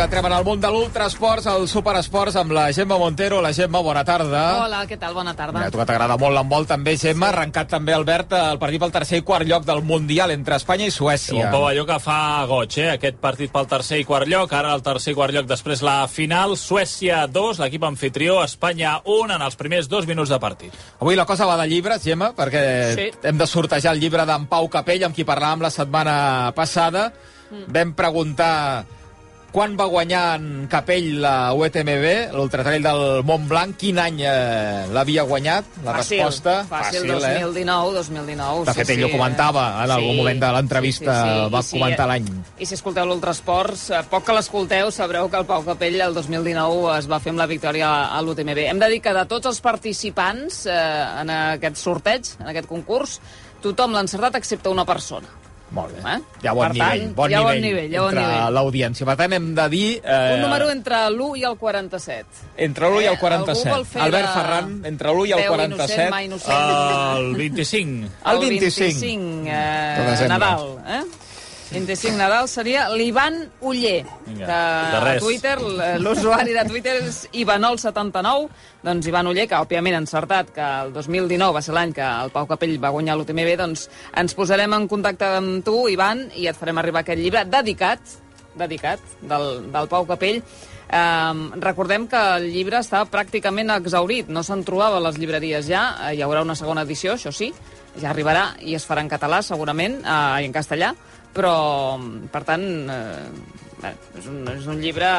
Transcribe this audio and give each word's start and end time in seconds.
que 0.00 0.04
entrem 0.06 0.24
en 0.30 0.32
el 0.32 0.44
món 0.46 0.60
de 0.62 0.68
l'ultrasports, 0.72 1.44
el 1.50 1.66
superesports, 1.68 2.32
amb 2.40 2.54
la 2.56 2.62
Gemma 2.72 2.96
Montero. 2.96 3.42
La 3.44 3.50
Gemma, 3.52 3.82
bona 3.84 4.00
tarda. 4.08 4.62
Hola, 4.62 4.78
què 4.88 4.96
tal? 4.96 5.12
Bona 5.12 5.34
tarda. 5.36 5.66
A 5.66 5.72
tu 5.72 5.76
que 5.76 5.84
t'agrada 5.84 6.14
molt 6.16 6.32
l'handbol 6.32 6.64
també, 6.64 6.94
Gemma. 6.96 7.26
Sí. 7.28 7.34
Arrencat 7.34 7.68
també, 7.68 7.92
Albert, 7.92 8.32
el 8.32 8.56
partit 8.62 8.80
pel 8.80 8.94
tercer 8.94 9.18
i 9.20 9.24
quart 9.28 9.44
lloc 9.44 9.66
del 9.68 9.82
Mundial 9.84 10.30
entre 10.32 10.56
Espanya 10.56 10.86
i 10.88 10.94
Suècia. 10.94 11.42
Un 11.50 11.52
pavelló 11.52 11.84
que 11.84 11.98
fa 12.00 12.46
goig, 12.48 12.78
eh? 12.80 12.86
Aquest 12.94 13.18
partit 13.20 13.52
pel 13.52 13.68
tercer 13.68 13.98
i 14.00 14.06
quart 14.08 14.30
lloc. 14.30 14.54
Ara 14.56 14.70
el 14.72 14.80
tercer 14.86 15.12
i 15.12 15.18
quart 15.18 15.36
lloc, 15.36 15.44
després 15.50 15.82
la 15.84 15.98
final. 16.08 16.56
Suècia 16.56 17.26
2, 17.28 17.60
l'equip 17.60 17.84
anfitrió. 17.84 18.38
Espanya 18.46 18.94
1 19.04 19.34
en 19.36 19.44
els 19.50 19.58
primers 19.60 19.90
dos 19.90 20.08
minuts 20.08 20.32
de 20.32 20.38
partit. 20.40 20.78
Avui 21.00 21.18
la 21.18 21.26
cosa 21.28 21.44
va 21.50 21.58
de 21.60 21.66
llibres, 21.68 22.00
Gemma, 22.02 22.30
perquè 22.32 22.94
Sí. 22.94 23.10
hem 23.22 23.36
de 23.36 23.46
sortejar 23.46 23.92
el 23.92 24.00
llibre 24.00 24.24
d'en 24.24 24.46
Pau 24.46 24.66
Capell, 24.70 25.04
amb 25.04 25.14
qui 25.14 25.26
parlàvem 25.28 25.60
la 25.60 25.70
setmana 25.70 26.54
passada. 26.56 27.12
Mm. 27.50 27.68
Vam 27.68 27.92
preguntar 27.94 28.86
quan 29.52 29.72
va 29.78 29.86
guanyar 29.90 30.36
en 30.38 30.66
Capell 30.70 31.20
la 31.22 31.52
UTMB, 31.58 32.34
l'Ultratrail 32.36 32.84
del 32.84 33.00
Mont 33.26 33.48
Blanc, 33.50 33.74
quin 33.80 33.98
any 33.98 34.20
eh, 34.22 34.86
l'havia 34.94 35.24
guanyat? 35.26 35.64
La 35.84 35.96
fàcil, 35.98 36.20
resposta, 36.22 36.54
fàcil, 36.70 37.08
eh? 37.10 37.40
2019, 37.42 37.94
2019. 37.98 38.64
De 38.68 38.74
fet, 38.78 38.92
ell 38.94 39.04
ho 39.08 39.10
comentava, 39.10 39.64
en 39.84 39.94
algun 39.96 40.16
moment 40.20 40.40
de 40.44 40.52
l'entrevista 40.54 41.16
va 41.50 41.64
I 41.64 41.66
si- 41.66 41.76
comentar 41.78 42.06
l'any. 42.10 42.28
I 42.62 42.66
si 42.70 42.78
escolteu 42.78 43.08
l'Ultrasports, 43.10 43.88
eh, 43.90 44.04
poc 44.10 44.24
que 44.28 44.38
l'escolteu, 44.38 44.90
sabreu 44.94 45.28
que 45.28 45.36
el 45.42 45.46
Pau 45.50 45.64
Capell 45.66 46.00
el 46.00 46.14
2019 46.14 46.96
es 46.98 47.10
va 47.10 47.18
fer 47.20 47.34
amb 47.34 47.42
la 47.42 47.46
victòria 47.50 47.90
a 48.14 48.22
l'UTMB. 48.22 48.68
Hem 48.70 48.78
de 48.78 48.88
dir 48.94 49.00
que 49.02 49.12
de 49.16 49.26
tots 49.26 49.46
els 49.50 49.60
participants 49.60 50.64
eh, 50.66 50.78
en 51.24 51.30
aquest 51.30 51.76
sorteig, 51.76 52.34
en 52.38 52.48
aquest 52.54 52.68
concurs, 52.70 53.18
tothom 53.60 53.92
l'ha 53.92 54.00
encertat 54.06 54.38
excepte 54.38 54.70
una 54.70 54.86
persona. 54.86 55.26
Molt 55.70 55.92
bé. 55.94 56.00
Eh? 56.02 56.18
Hi 56.42 56.48
ha 56.48 56.52
bon 56.52 56.66
Per 56.66 56.76
tant, 56.78 56.90
nivell, 56.98 57.14
bon 57.14 57.30
hi 57.30 57.34
ha 57.34 57.40
bon 57.44 57.52
nivell, 57.54 57.62
nivell, 57.62 57.94
ha 57.94 58.00
bon 58.02 58.08
entre 58.16 58.24
nivell. 58.26 58.54
l'audiència. 58.56 59.06
Per 59.06 59.14
tant, 59.20 59.32
hem 59.36 59.44
de 59.54 59.66
dir... 59.70 60.00
Eh, 60.02 60.34
Un 60.34 60.40
número 60.42 60.70
entre 60.72 60.96
l'1 61.10 61.36
i 61.38 61.44
el 61.46 61.56
47. 61.60 62.26
entre 62.56 62.88
l'1 62.90 63.02
i 63.02 63.06
el 63.06 63.14
Eh, 63.14 63.18
47. 63.20 63.68
algú 63.68 63.76
vol 63.76 63.86
fer 63.86 64.02
Albert 64.02 64.26
de- 64.26 64.34
Ferran, 64.34 64.72
entre 64.90 65.08
l'1 65.14 65.26
i 65.28 65.32
el 65.32 65.38
Veu 65.44 65.52
47. 65.54 66.02
innocent, 66.02 66.24
innocent. 66.24 67.16
El 67.20 67.34
25. 67.36 68.10
El 68.26 68.38
25. 68.40 69.00
25 69.00 69.44
De 69.44 69.50
eh, 69.50 70.10
desembre. 70.10 70.38
Nadal, 70.38 70.78
eh? 70.88 71.02
25 71.70 72.18
Nadal 72.18 72.48
seria 72.50 72.88
l'Ivan 72.90 73.44
Uller, 73.62 74.02
Vinga, 74.26 74.46
que 74.46 75.04
de 75.06 75.10
a. 75.12 75.18
Twitter, 75.20 75.56
l'usuari 76.02 76.54
de 76.56 76.64
Twitter 76.66 76.96
és 76.98 77.20
Ivanol79, 77.30 78.48
doncs 78.82 79.06
Ivan 79.06 79.30
Uller, 79.30 79.46
que 79.46 79.60
òbviament 79.60 79.94
ha 79.94 80.00
encertat 80.02 80.50
que 80.56 80.66
el 80.84 80.90
2019 80.96 81.54
va 81.54 81.62
ser 81.62 81.76
l'any 81.76 81.94
que 81.94 82.02
el 82.06 82.34
Pau 82.34 82.48
Capell 82.50 82.74
va 82.82 82.90
guanyar 82.90 83.14
l'UTMB, 83.18 83.54
doncs 83.60 83.86
ens 84.18 84.34
posarem 84.34 84.74
en 84.74 84.88
contacte 84.90 85.30
amb 85.38 85.62
tu, 85.66 85.84
Ivan, 85.92 86.26
i 86.34 86.50
et 86.50 86.58
farem 86.58 86.82
arribar 86.82 87.04
aquest 87.04 87.22
llibre 87.22 87.46
dedicat, 87.46 88.18
dedicat, 88.58 89.06
del, 89.22 89.48
del 89.70 89.90
Pau 89.94 90.08
Capell, 90.10 90.42
Um, 90.90 91.52
recordem 91.62 92.08
que 92.10 92.18
el 92.18 92.48
llibre 92.50 92.80
està 92.82 93.04
pràcticament 93.06 93.68
exaurit, 93.76 94.26
no 94.26 94.42
se'n 94.42 94.64
trobava 94.66 94.96
a 94.98 95.02
les 95.04 95.20
llibreries 95.22 95.68
ja, 95.68 95.84
Eh, 96.08 96.16
hi 96.16 96.22
haurà 96.26 96.42
una 96.42 96.56
segona 96.58 96.82
edició, 96.82 97.12
això 97.14 97.30
sí, 97.30 97.52
ja 97.94 98.10
arribarà 98.10 98.56
i 98.66 98.74
es 98.74 98.88
farà 98.88 99.04
en 99.04 99.12
català 99.12 99.38
segurament, 99.46 100.00
uh, 100.02 100.42
i 100.42 100.48
en 100.48 100.56
castellà, 100.56 100.90
però, 101.34 101.54
per 102.32 102.42
tant, 102.48 102.64
eh, 102.90 103.92
és, 104.18 104.26
un, 104.28 104.42
és 104.52 104.66
un 104.70 104.80
llibre, 104.82 105.10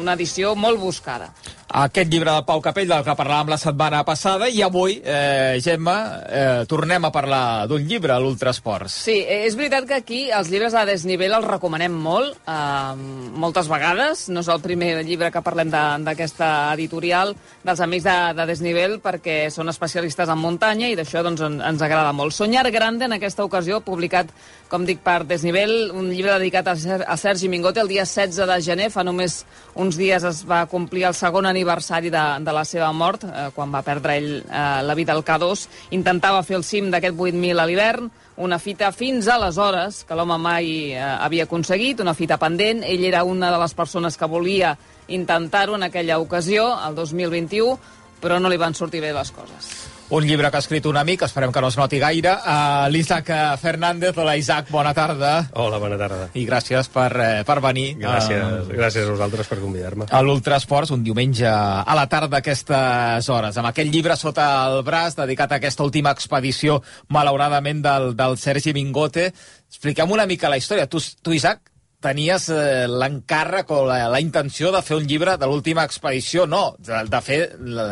una 0.00 0.14
edició 0.18 0.54
molt 0.56 0.80
buscada. 0.80 1.30
Aquest 1.72 2.10
llibre 2.10 2.32
del 2.34 2.42
Pau 2.44 2.58
Capell, 2.58 2.88
del 2.90 3.04
que 3.06 3.12
parlàvem 3.14 3.52
la 3.52 3.56
setmana 3.60 4.00
passada, 4.02 4.48
i 4.50 4.58
avui, 4.66 4.96
eh, 5.04 5.60
Gemma, 5.62 6.18
eh, 6.26 6.64
tornem 6.66 7.04
a 7.04 7.12
parlar 7.14 7.68
d'un 7.68 7.84
llibre, 7.86 8.16
l'Ultrasports. 8.18 8.90
Sí, 9.04 9.20
és 9.22 9.54
veritat 9.54 9.86
que 9.86 9.94
aquí 9.94 10.32
els 10.34 10.50
llibres 10.50 10.74
a 10.74 10.84
desnivell 10.84 11.32
els 11.32 11.46
recomanem 11.46 11.92
molt, 11.94 12.34
eh, 12.44 12.94
moltes 13.36 13.68
vegades. 13.68 14.28
No 14.30 14.40
és 14.40 14.48
el 14.48 14.60
primer 14.60 15.04
llibre 15.04 15.30
que 15.30 15.42
parlem 15.42 15.70
de- 15.70 16.02
d'aquesta 16.02 16.72
editorial 16.74 17.36
dels 17.62 17.78
Amics 17.80 18.02
de, 18.02 18.34
de 18.34 18.46
Desnivell 18.46 18.98
perquè 19.00 19.48
són 19.48 19.68
especialistes 19.68 20.28
en 20.28 20.38
muntanya 20.38 20.88
i 20.88 20.96
d'això 20.96 21.22
doncs, 21.22 21.40
en, 21.40 21.60
ens 21.62 21.82
agrada 21.82 22.12
molt. 22.12 22.32
Soñar 22.32 22.68
Grande, 22.72 23.04
en 23.04 23.12
aquesta 23.12 23.44
ocasió, 23.44 23.80
publicat, 23.80 24.26
com 24.68 24.84
dic, 24.84 24.98
per 25.04 25.22
Desnivell, 25.24 25.92
un 25.94 26.10
llibre 26.10 26.32
dedicat 26.36 26.66
a, 26.66 26.74
a 27.06 27.16
Sergi 27.16 27.48
Mingote 27.48 27.78
el 27.80 27.86
dia 27.88 28.02
16 28.04 28.44
de 28.48 28.60
gener. 28.60 28.90
Fa 28.90 29.04
només 29.04 29.44
uns 29.76 29.96
dies 29.96 30.24
es 30.24 30.44
va 30.44 30.66
complir 30.66 31.04
el 31.04 31.14
segon 31.14 31.46
aniversari 31.46 31.59
de, 31.64 32.24
de 32.44 32.52
la 32.52 32.64
seva 32.64 32.92
mort, 32.92 33.24
eh, 33.24 33.50
quan 33.54 33.72
va 33.72 33.82
perdre 33.82 34.16
ell 34.16 34.32
eh, 34.40 34.82
la 34.82 34.94
vida 34.94 35.12
al 35.12 35.24
K2. 35.24 35.66
Intentava 35.96 36.42
fer 36.42 36.56
el 36.56 36.64
cim 36.64 36.90
d'aquest 36.90 37.16
8.000 37.16 37.60
a 37.60 37.66
l'hivern, 37.66 38.10
una 38.40 38.58
fita 38.58 38.90
fins 38.92 39.28
aleshores 39.28 40.04
que 40.08 40.16
l'home 40.16 40.38
mai 40.40 40.92
eh, 40.94 41.00
havia 41.00 41.44
aconseguit, 41.44 42.00
una 42.00 42.14
fita 42.14 42.38
pendent. 42.40 42.84
Ell 42.84 43.04
era 43.04 43.24
una 43.24 43.50
de 43.52 43.60
les 43.60 43.74
persones 43.74 44.16
que 44.16 44.26
volia 44.26 44.76
intentar-ho 45.08 45.76
en 45.76 45.84
aquella 45.90 46.18
ocasió, 46.18 46.72
el 46.88 46.94
2021, 46.94 47.78
però 48.20 48.40
no 48.40 48.48
li 48.48 48.60
van 48.60 48.74
sortir 48.74 49.02
bé 49.04 49.12
les 49.12 49.32
coses. 49.34 49.89
Un 50.10 50.24
llibre 50.26 50.48
que 50.50 50.58
ha 50.58 50.62
escrit 50.64 50.86
un 50.90 50.96
amic, 50.98 51.20
esperem 51.22 51.52
que 51.54 51.60
no 51.62 51.68
es 51.70 51.76
noti 51.78 52.00
gaire, 52.02 52.32
uh, 52.34 52.88
l'Isaac 52.90 53.28
Fernández. 53.62 54.16
Hola, 54.18 54.34
Isaac, 54.36 54.66
bona 54.74 54.90
tarda. 54.90 55.44
Hola, 55.54 55.78
bona 55.78 55.94
tarda. 56.00 56.24
I 56.34 56.42
gràcies 56.48 56.88
per, 56.90 57.12
eh, 57.14 57.44
per 57.46 57.60
venir. 57.62 57.94
Gràcies, 58.00 58.42
eh, 58.42 58.74
gràcies 58.74 59.06
a 59.06 59.12
vosaltres 59.12 59.46
per 59.46 59.60
convidar-me. 59.60 60.06
a 60.10 60.22
l'Ultrasports 60.22 60.90
un 60.90 61.04
diumenge 61.04 61.46
a 61.46 61.94
la 61.94 62.08
tarda 62.08 62.38
a 62.38 62.40
aquestes 62.40 63.28
hores, 63.28 63.56
amb 63.56 63.68
aquest 63.68 63.92
llibre 63.92 64.16
sota 64.16 64.66
el 64.66 64.82
braç 64.82 65.14
dedicat 65.14 65.52
a 65.52 65.60
aquesta 65.62 65.84
última 65.84 66.10
expedició, 66.10 66.82
malauradament, 67.06 67.80
del, 67.80 68.16
del 68.16 68.36
Sergi 68.36 68.72
Mingote. 68.72 69.32
Expliquem 69.68 70.10
una 70.10 70.26
mica 70.26 70.48
la 70.48 70.58
història. 70.58 70.88
Tu, 70.88 70.98
tu 71.22 71.32
Isaac, 71.32 71.69
tenies 72.00 72.48
eh, 72.52 72.88
l'encàrrec 72.88 73.70
o 73.76 73.84
la, 73.88 74.02
la 74.12 74.20
intenció 74.22 74.72
de 74.72 74.82
fer 74.84 74.98
un 74.98 75.06
llibre 75.08 75.36
de 75.40 75.48
l'última 75.48 75.84
expedició, 75.88 76.46
no, 76.48 76.74
de, 76.80 77.02
de 77.12 77.20
fer 77.24 77.40
la, 77.60 77.88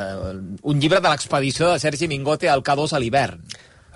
un 0.63 0.81
llibre 0.81 1.01
de 1.05 1.11
l'expedició 1.13 1.73
de 1.73 1.83
Sergi 1.83 2.09
Mingote 2.09 2.49
al 2.51 2.65
K2 2.65 2.95
a 2.97 3.03
l'hivern. 3.03 3.43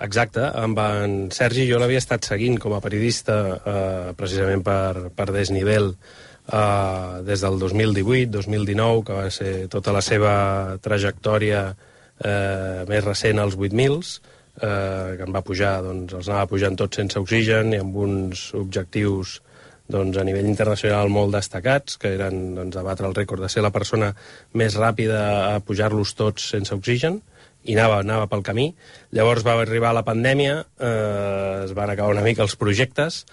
Exacte, 0.03 0.43
amb 0.59 0.79
en 0.81 1.15
Sergi 1.31 1.67
jo 1.69 1.79
l'havia 1.79 2.01
estat 2.01 2.25
seguint 2.27 2.57
com 2.59 2.75
a 2.75 2.81
periodista 2.83 3.37
eh, 3.55 4.13
precisament 4.17 4.63
per, 4.65 5.09
per 5.15 5.29
desnivell 5.31 5.93
eh, 5.93 7.23
des 7.25 7.45
del 7.45 7.57
2018-2019, 7.61 9.03
que 9.07 9.17
va 9.17 9.29
ser 9.31 9.53
tota 9.71 9.93
la 9.95 10.01
seva 10.05 10.35
trajectòria 10.83 11.65
eh, 11.71 12.83
més 12.89 13.05
recent 13.05 13.39
als 13.41 13.55
8.000, 13.55 14.01
eh, 14.59 15.15
que 15.17 15.25
en 15.25 15.33
va 15.33 15.45
pujar, 15.45 15.77
doncs, 15.85 16.17
els 16.19 16.29
anava 16.29 16.51
pujant 16.51 16.77
tots 16.77 16.99
sense 16.99 17.21
oxigen 17.21 17.73
i 17.73 17.81
amb 17.81 17.97
uns 18.03 18.49
objectius 18.59 19.39
doncs, 19.91 20.17
a 20.17 20.23
nivell 20.23 20.47
internacional 20.47 21.11
molt 21.11 21.35
destacats, 21.35 21.97
que 21.99 22.13
eren 22.15 22.55
doncs, 22.55 22.77
a 22.79 22.83
batre 22.85 23.07
el 23.09 23.15
rècord 23.17 23.43
de 23.43 23.51
ser 23.51 23.63
la 23.65 23.73
persona 23.75 24.13
més 24.53 24.77
ràpida 24.79 25.23
a 25.53 25.61
pujar-los 25.65 26.15
tots 26.19 26.51
sense 26.55 26.73
oxigen, 26.75 27.21
i 27.63 27.77
anava, 27.77 28.01
anava 28.03 28.27
pel 28.31 28.43
camí. 28.43 28.67
Llavors 29.15 29.45
va 29.47 29.55
arribar 29.61 29.93
la 29.95 30.03
pandèmia, 30.07 30.59
eh, 30.79 31.63
es 31.65 31.73
van 31.75 31.91
acabar 31.91 32.15
una 32.15 32.25
mica 32.25 32.43
els 32.43 32.55
projectes, 32.59 33.23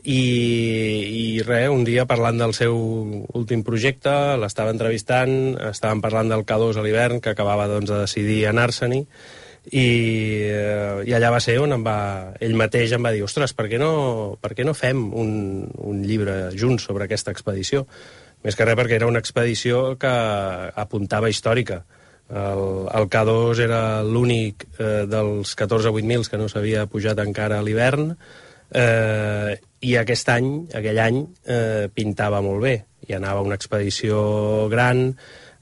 i, 0.00 0.16
i 0.16 1.24
res, 1.44 1.68
un 1.68 1.84
dia 1.84 2.06
parlant 2.08 2.38
del 2.40 2.54
seu 2.56 2.76
últim 3.36 3.64
projecte, 3.66 4.12
l'estava 4.40 4.72
entrevistant, 4.72 5.34
estàvem 5.70 6.00
parlant 6.00 6.30
del 6.32 6.46
K2 6.48 6.78
a 6.80 6.84
l'hivern, 6.86 7.20
que 7.20 7.34
acabava 7.34 7.68
doncs, 7.68 7.90
de 7.90 8.00
decidir 8.06 8.40
anar-se-n'hi, 8.48 9.04
i, 9.68 9.86
eh, 10.48 11.02
i 11.04 11.12
allà 11.14 11.30
va 11.34 11.40
ser 11.44 11.58
on 11.60 11.76
em 11.76 11.84
va, 11.84 11.98
ell 12.40 12.56
mateix 12.56 12.94
em 12.96 13.04
va 13.04 13.12
dir 13.12 13.22
ostres, 13.26 13.52
per 13.56 13.68
què 13.68 13.78
no, 13.80 13.92
per 14.40 14.54
què 14.56 14.64
no 14.64 14.74
fem 14.74 15.02
un, 15.12 15.30
un 15.84 16.02
llibre 16.06 16.50
junts 16.56 16.88
sobre 16.88 17.04
aquesta 17.04 17.34
expedició? 17.34 17.84
Més 18.40 18.56
que 18.56 18.64
res 18.64 18.78
perquè 18.78 18.96
era 18.96 19.08
una 19.10 19.20
expedició 19.20 19.98
que 20.00 20.10
apuntava 20.80 21.28
històrica. 21.28 21.82
El, 22.30 22.62
el 22.94 23.08
K2 23.10 23.60
era 23.66 23.80
l'únic 24.06 24.64
eh, 24.78 25.04
dels 25.10 25.52
14 25.58 25.90
8.000 25.92 26.30
que 26.30 26.40
no 26.40 26.48
s'havia 26.48 26.86
pujat 26.88 27.20
encara 27.20 27.58
a 27.58 27.66
l'hivern 27.66 28.14
eh, 28.14 29.58
i 29.82 29.96
aquest 29.98 30.30
any, 30.32 30.48
aquell 30.78 31.00
any, 31.02 31.20
eh, 31.44 31.90
pintava 31.92 32.40
molt 32.44 32.64
bé. 32.64 32.74
Hi 33.08 33.16
anava 33.18 33.42
una 33.44 33.58
expedició 33.58 34.68
gran, 34.72 35.10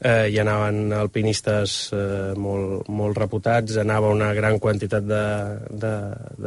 eh, 0.00 0.28
hi 0.30 0.38
anaven 0.40 0.92
alpinistes 0.94 1.76
eh, 1.92 2.32
molt, 2.38 2.88
molt 2.88 3.18
reputats, 3.18 3.78
anava 3.82 4.12
una 4.14 4.32
gran 4.36 4.58
quantitat 4.62 5.06
de, 5.06 5.24
de, 5.70 5.94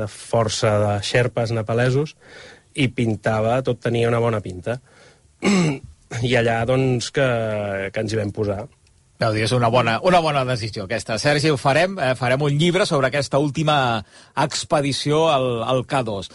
de 0.01 0.07
força 0.11 0.77
de 0.85 0.93
xerpes 1.05 1.53
nepalesos 1.55 2.15
i 2.73 2.87
pintava, 2.95 3.59
tot 3.65 3.81
tenia 3.83 4.09
una 4.11 4.21
bona 4.23 4.41
pinta. 4.43 4.79
I 6.27 6.35
allà, 6.35 6.61
doncs, 6.67 7.09
que, 7.15 7.27
que 7.91 8.03
ens 8.03 8.13
hi 8.13 8.19
vam 8.19 8.31
posar. 8.35 8.65
Vau 9.21 9.35
dir, 9.35 9.43
és 9.45 9.51
una 9.53 9.69
bona, 9.69 9.99
una 10.07 10.19
bona 10.23 10.41
decisió 10.47 10.87
aquesta. 10.87 11.19
Sergi, 11.21 11.51
ho 11.53 11.59
farem, 11.61 11.99
eh, 12.01 12.15
farem 12.17 12.41
un 12.41 12.55
llibre 12.57 12.87
sobre 12.89 13.11
aquesta 13.11 13.39
última 13.39 13.75
expedició 14.43 15.27
al, 15.29 15.51
al 15.61 15.85
K2. 15.85 16.31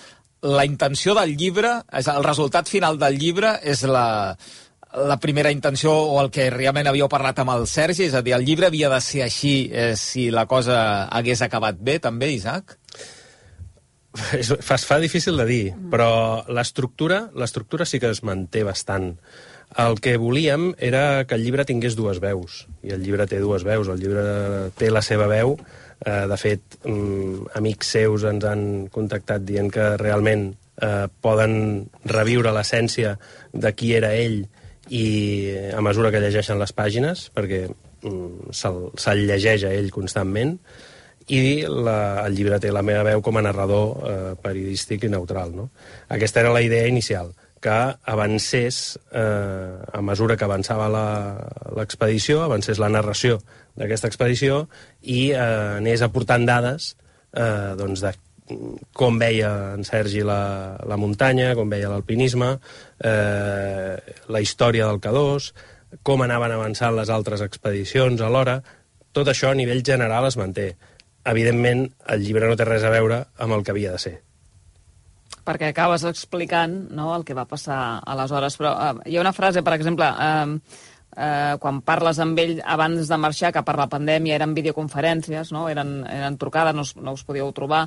La 0.46 0.64
intenció 0.68 1.16
del 1.16 1.34
llibre, 1.36 1.80
és 1.98 2.06
el 2.12 2.22
resultat 2.24 2.70
final 2.70 3.00
del 3.00 3.18
llibre 3.18 3.56
és 3.66 3.82
la, 3.90 4.36
la 4.96 5.18
primera 5.20 5.52
intenció 5.52 5.92
o 5.92 6.20
el 6.22 6.30
que 6.32 6.48
realment 6.50 6.88
havíeu 6.88 7.08
parlat 7.12 7.38
amb 7.42 7.52
el 7.52 7.66
Sergi, 7.68 8.06
és 8.08 8.14
a 8.16 8.22
dir, 8.24 8.32
el 8.36 8.46
llibre 8.46 8.70
havia 8.70 8.88
de 8.92 9.00
ser 9.04 9.22
així 9.26 9.68
eh, 9.68 9.92
si 10.00 10.30
la 10.32 10.46
cosa 10.48 11.04
hagués 11.12 11.42
acabat 11.44 11.76
bé, 11.78 11.98
també, 12.00 12.32
Isaac? 12.32 12.78
Es 14.32 14.48
fa, 14.64 14.78
es 14.78 14.86
fa 14.88 14.96
difícil 14.96 15.36
de 15.36 15.44
dir, 15.44 15.64
però 15.92 16.40
l'estructura 16.48 17.26
l'estructura 17.36 17.84
sí 17.84 18.00
que 18.00 18.08
es 18.08 18.22
manté 18.24 18.62
bastant. 18.64 19.10
El 19.76 19.98
que 20.00 20.14
volíem 20.16 20.70
era 20.80 21.26
que 21.28 21.36
el 21.36 21.44
llibre 21.44 21.66
tingués 21.68 21.98
dues 21.98 22.22
veus, 22.22 22.62
i 22.80 22.94
el 22.96 23.02
llibre 23.04 23.26
té 23.28 23.42
dues 23.42 23.66
veus, 23.66 23.90
el 23.92 24.00
llibre 24.00 24.70
té 24.78 24.88
la 24.88 25.02
seva 25.04 25.26
veu, 25.28 25.58
eh, 26.00 26.24
de 26.30 26.38
fet, 26.40 26.78
mm, 26.88 27.52
amics 27.60 27.92
seus 27.98 28.24
ens 28.24 28.48
han 28.48 28.62
contactat 28.94 29.44
dient 29.44 29.68
que 29.68 29.96
realment 30.00 30.54
eh, 30.80 31.08
poden 31.20 31.90
reviure 32.08 32.54
l'essència 32.56 33.18
de 33.52 33.72
qui 33.76 33.92
era 34.00 34.14
ell 34.16 34.46
i 34.88 35.06
a 35.74 35.80
mesura 35.82 36.12
que 36.14 36.20
llegeixen 36.22 36.60
les 36.60 36.74
pàgines, 36.76 37.28
perquè 37.34 37.64
mm, 37.68 38.52
se'l 38.54 38.90
se 39.00 39.16
llegeix 39.18 39.66
a 39.66 39.72
ell 39.74 39.90
constantment, 39.94 40.56
i 41.26 41.66
la, 41.66 42.26
el 42.26 42.36
llibre 42.38 42.60
té 42.62 42.70
la 42.70 42.84
meva 42.86 43.02
veu 43.08 43.22
com 43.24 43.38
a 43.38 43.42
narrador 43.42 43.88
eh, 44.06 44.34
periodístic 44.42 45.08
i 45.08 45.10
neutral. 45.10 45.50
No? 45.56 45.70
Aquesta 46.14 46.44
era 46.44 46.52
la 46.54 46.62
idea 46.62 46.86
inicial, 46.86 47.32
que 47.60 47.78
avancés, 48.04 48.98
eh, 49.10 49.74
a 49.92 50.02
mesura 50.06 50.36
que 50.36 50.46
avançava 50.46 50.86
l'expedició, 51.74 52.44
avancés 52.44 52.78
la 52.78 52.92
narració 52.92 53.40
d'aquesta 53.76 54.06
expedició 54.12 54.66
i 55.02 55.32
eh, 55.32 55.40
anés 55.80 56.04
aportant 56.06 56.46
dades 56.46 56.94
eh, 57.34 57.74
doncs 57.80 58.04
de 58.04 58.14
com 58.96 59.18
veia 59.18 59.52
en 59.74 59.84
Sergi 59.86 60.22
la, 60.26 60.76
la 60.86 60.98
muntanya, 61.00 61.54
com 61.58 61.70
veia 61.70 61.90
l'alpinisme, 61.92 62.52
eh, 63.04 63.94
la 64.28 64.42
història 64.42 64.88
del 64.90 65.00
K2, 65.02 65.50
com 66.06 66.22
anaven 66.22 66.54
avançant 66.56 66.96
les 66.96 67.10
altres 67.12 67.42
expedicions 67.44 68.22
alhora, 68.22 68.60
tot 69.16 69.30
això 69.32 69.50
a 69.50 69.58
nivell 69.58 69.82
general 69.84 70.28
es 70.28 70.36
manté 70.36 70.74
evidentment, 71.26 71.86
el 72.12 72.22
llibre 72.22 72.48
no 72.48 72.56
té 72.58 72.66
res 72.68 72.84
a 72.86 72.92
veure 72.92 73.24
amb 73.42 73.56
el 73.56 73.64
que 73.64 73.74
havia 73.74 73.94
de 73.94 74.02
ser. 74.02 74.16
Perquè 75.46 75.70
acabes 75.70 76.04
explicant 76.06 76.74
no, 76.94 77.12
el 77.14 77.24
que 77.26 77.34
va 77.38 77.46
passar 77.46 78.00
aleshores. 78.02 78.56
Però 78.58 78.72
uh, 78.74 79.00
hi 79.06 79.16
ha 79.16 79.22
una 79.22 79.34
frase, 79.34 79.62
per 79.66 79.76
exemple, 79.76 80.06
uh, 80.10 80.82
uh, 81.16 81.54
quan 81.62 81.80
parles 81.86 82.18
amb 82.22 82.38
ell 82.42 82.58
abans 82.62 83.10
de 83.10 83.18
marxar, 83.22 83.52
que 83.54 83.62
per 83.66 83.76
la 83.78 83.88
pandèmia 83.90 84.38
eren 84.38 84.56
videoconferències, 84.58 85.52
no? 85.54 85.68
eren, 85.70 86.00
eren 86.10 86.38
trucades, 86.38 86.74
no, 86.74 86.86
no 87.02 87.14
us 87.14 87.24
podíeu 87.26 87.52
trobar, 87.54 87.86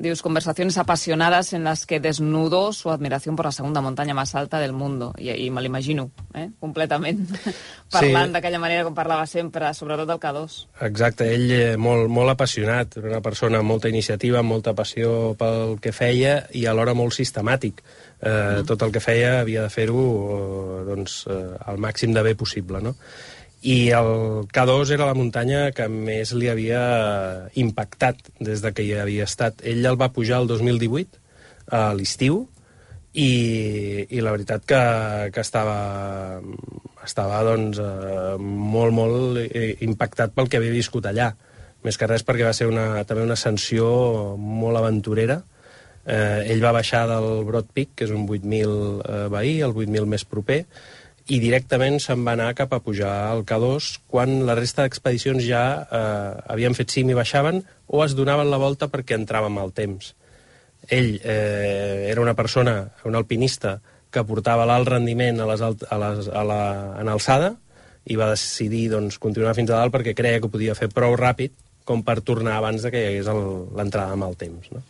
Dius, 0.00 0.22
conversaciones 0.22 0.78
apasionadas 0.78 1.52
en 1.52 1.62
las 1.62 1.84
que 1.84 2.00
desnudo 2.00 2.72
su 2.72 2.90
admiración 2.90 3.36
por 3.36 3.44
la 3.44 3.52
segunda 3.52 3.82
montaña 3.82 4.14
más 4.14 4.34
alta 4.34 4.58
del 4.58 4.72
mundo. 4.72 5.12
I, 5.18 5.28
i 5.44 5.50
me 5.50 5.60
l'imagino, 5.60 6.10
eh? 6.32 6.46
completament, 6.58 7.26
parlant 7.92 8.30
sí. 8.30 8.32
d'aquella 8.32 8.62
manera 8.62 8.86
com 8.86 8.96
parlava 8.96 9.26
sempre, 9.28 9.68
sobretot 9.76 10.08
del 10.08 10.22
K2. 10.22 10.54
Exacte, 10.88 11.28
ell 11.34 11.52
eh, 11.52 11.76
molt, 11.76 12.08
molt 12.08 12.32
apassionat, 12.32 12.96
una 13.02 13.20
persona 13.20 13.60
amb 13.60 13.68
molta 13.68 13.92
iniciativa, 13.92 14.40
amb 14.40 14.54
molta 14.54 14.72
passió 14.72 15.34
pel 15.36 15.76
que 15.84 15.92
feia 15.92 16.46
i 16.56 16.64
alhora 16.64 16.96
molt 16.96 17.12
sistemàtic. 17.18 17.84
Eh, 17.84 18.32
mm. 18.32 18.64
Tot 18.72 18.86
el 18.88 18.96
que 18.96 19.04
feia 19.04 19.42
havia 19.42 19.66
de 19.68 19.74
fer-ho 19.74 20.06
eh, 20.06 20.80
doncs, 20.88 21.26
eh, 21.28 21.44
al 21.68 21.76
màxim 21.76 22.16
de 22.16 22.24
bé 22.24 22.32
possible, 22.40 22.80
no? 22.80 22.96
I 23.60 23.90
el 23.92 24.46
K2 24.48 24.94
era 24.94 25.08
la 25.10 25.16
muntanya 25.16 25.68
que 25.76 25.84
més 25.92 26.32
li 26.32 26.48
havia 26.48 26.80
impactat 27.60 28.30
des 28.40 28.62
de 28.64 28.72
que 28.72 28.86
hi 28.86 28.94
havia 28.96 29.26
estat. 29.28 29.60
Ell 29.60 29.84
el 29.84 29.98
va 30.00 30.12
pujar 30.14 30.40
el 30.40 30.48
2018, 30.48 31.20
a 31.70 31.90
l'estiu, 31.94 32.46
i, 33.12 34.06
i 34.08 34.22
la 34.22 34.32
veritat 34.32 34.64
que, 34.64 34.80
que 35.34 35.42
estava, 35.42 36.40
estava 37.04 37.42
doncs, 37.46 37.80
eh, 37.82 38.36
molt, 38.40 38.94
molt 38.94 39.40
impactat 39.84 40.34
pel 40.34 40.48
que 40.48 40.60
havia 40.60 40.74
viscut 40.74 41.10
allà. 41.10 41.32
Més 41.84 41.96
que 41.96 42.08
res 42.08 42.24
perquè 42.24 42.44
va 42.44 42.56
ser 42.56 42.68
una, 42.68 43.04
també 43.08 43.24
una 43.24 43.36
ascensió 43.38 43.90
molt 44.36 44.80
aventurera. 44.80 45.40
Eh, 46.00 46.52
ell 46.52 46.62
va 46.64 46.72
baixar 46.76 47.04
del 47.10 47.44
Broad 47.48 47.68
Peak, 47.74 47.92
que 47.96 48.08
és 48.08 48.12
un 48.14 48.24
8.000 48.24 48.72
eh, 49.04 49.26
veí, 49.32 49.58
el 49.64 49.76
8.000 49.76 50.08
més 50.08 50.24
proper, 50.24 50.62
i 51.30 51.38
directament 51.38 52.00
se'n 52.02 52.24
va 52.26 52.34
anar 52.34 52.54
cap 52.58 52.72
a 52.74 52.80
pujar 52.82 53.10
al 53.30 53.44
K2 53.46 53.90
quan 54.10 54.40
la 54.48 54.56
resta 54.58 54.82
d'expedicions 54.82 55.44
ja 55.46 55.62
eh, 55.82 56.32
havien 56.50 56.74
fet 56.74 56.90
cim 56.90 57.10
i 57.12 57.16
baixaven 57.18 57.62
o 57.86 58.02
es 58.04 58.16
donaven 58.18 58.50
la 58.50 58.58
volta 58.58 58.90
perquè 58.90 59.14
entràvem 59.18 59.58
al 59.62 59.70
temps. 59.76 60.14
Ell 60.90 61.20
eh, 61.22 62.10
era 62.10 62.22
una 62.24 62.34
persona, 62.34 62.82
un 63.06 63.18
alpinista, 63.18 63.78
que 64.10 64.24
portava 64.26 64.66
l'alt 64.66 64.88
rendiment 64.90 65.38
a 65.38 65.46
les 65.46 65.62
alt, 65.62 65.84
a 65.86 65.98
les, 66.02 66.28
a 66.34 66.42
la, 66.42 66.62
en 66.98 67.10
alçada 67.12 67.52
i 68.10 68.16
va 68.18 68.32
decidir 68.32 68.88
doncs, 68.90 69.20
continuar 69.22 69.54
fins 69.54 69.70
a 69.70 69.78
dalt 69.78 69.94
perquè 69.94 70.16
creia 70.18 70.40
que 70.42 70.50
podia 70.50 70.74
fer 70.74 70.90
prou 70.90 71.14
ràpid 71.20 71.54
com 71.86 72.02
per 72.06 72.20
tornar 72.26 72.58
abans 72.58 72.82
que 72.90 72.98
hi 72.98 73.06
hagués 73.12 73.30
l'entrada 73.30 74.16
amb 74.16 74.26
el 74.26 74.34
temps. 74.40 74.70
No? 74.74 74.82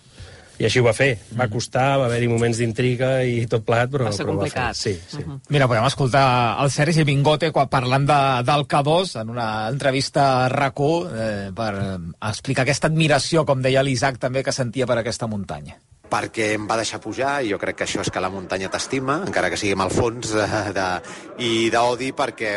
I 0.60 0.66
així 0.68 0.82
ho 0.82 0.84
va 0.84 0.92
fer. 0.96 1.14
Va 1.38 1.48
costar, 1.48 1.86
va 2.02 2.06
haver-hi 2.10 2.28
moments 2.28 2.60
d'intriga 2.60 3.10
i 3.24 3.46
tot 3.50 3.64
plegat, 3.64 3.92
però, 3.94 4.10
va 4.10 4.12
ser 4.12 4.26
però 4.26 4.36
complicat. 4.36 4.74
Va 4.74 4.76
fer. 4.76 4.94
Sí, 4.94 5.16
sí. 5.16 5.22
Uh 5.22 5.26
mhm. 5.26 5.36
-huh. 5.36 5.52
Mira, 5.56 5.68
podem 5.68 5.86
escoltar 5.86 6.24
el 6.62 6.70
Sergi 6.70 7.04
Bingote 7.04 7.50
quan 7.50 7.68
parlant 7.68 8.06
de, 8.06 8.20
del 8.44 8.66
K2 8.68 9.20
en 9.22 9.30
una 9.30 9.68
entrevista 9.68 10.44
a 10.44 10.48
rac 10.48 10.80
eh, 10.80 11.50
per 11.54 11.72
explicar 12.30 12.62
aquesta 12.62 12.86
admiració, 12.88 13.44
com 13.44 13.62
deia 13.62 13.82
l'Isaac 13.82 14.18
també, 14.18 14.42
que 14.42 14.52
sentia 14.52 14.86
per 14.86 14.98
aquesta 14.98 15.26
muntanya 15.26 15.78
perquè 16.10 16.50
em 16.56 16.66
va 16.68 16.78
deixar 16.80 17.00
pujar 17.02 17.38
i 17.44 17.52
jo 17.52 17.58
crec 17.62 17.80
que 17.80 17.86
això 17.86 18.02
és 18.04 18.10
que 18.12 18.22
la 18.22 18.30
muntanya 18.32 18.70
t'estima, 18.72 19.20
encara 19.26 19.50
que 19.50 19.58
siguem 19.60 19.80
al 19.84 19.92
fons, 19.94 20.32
de, 20.34 20.46
de, 20.76 20.86
i 21.46 21.70
d'odi 21.72 22.10
perquè 22.16 22.56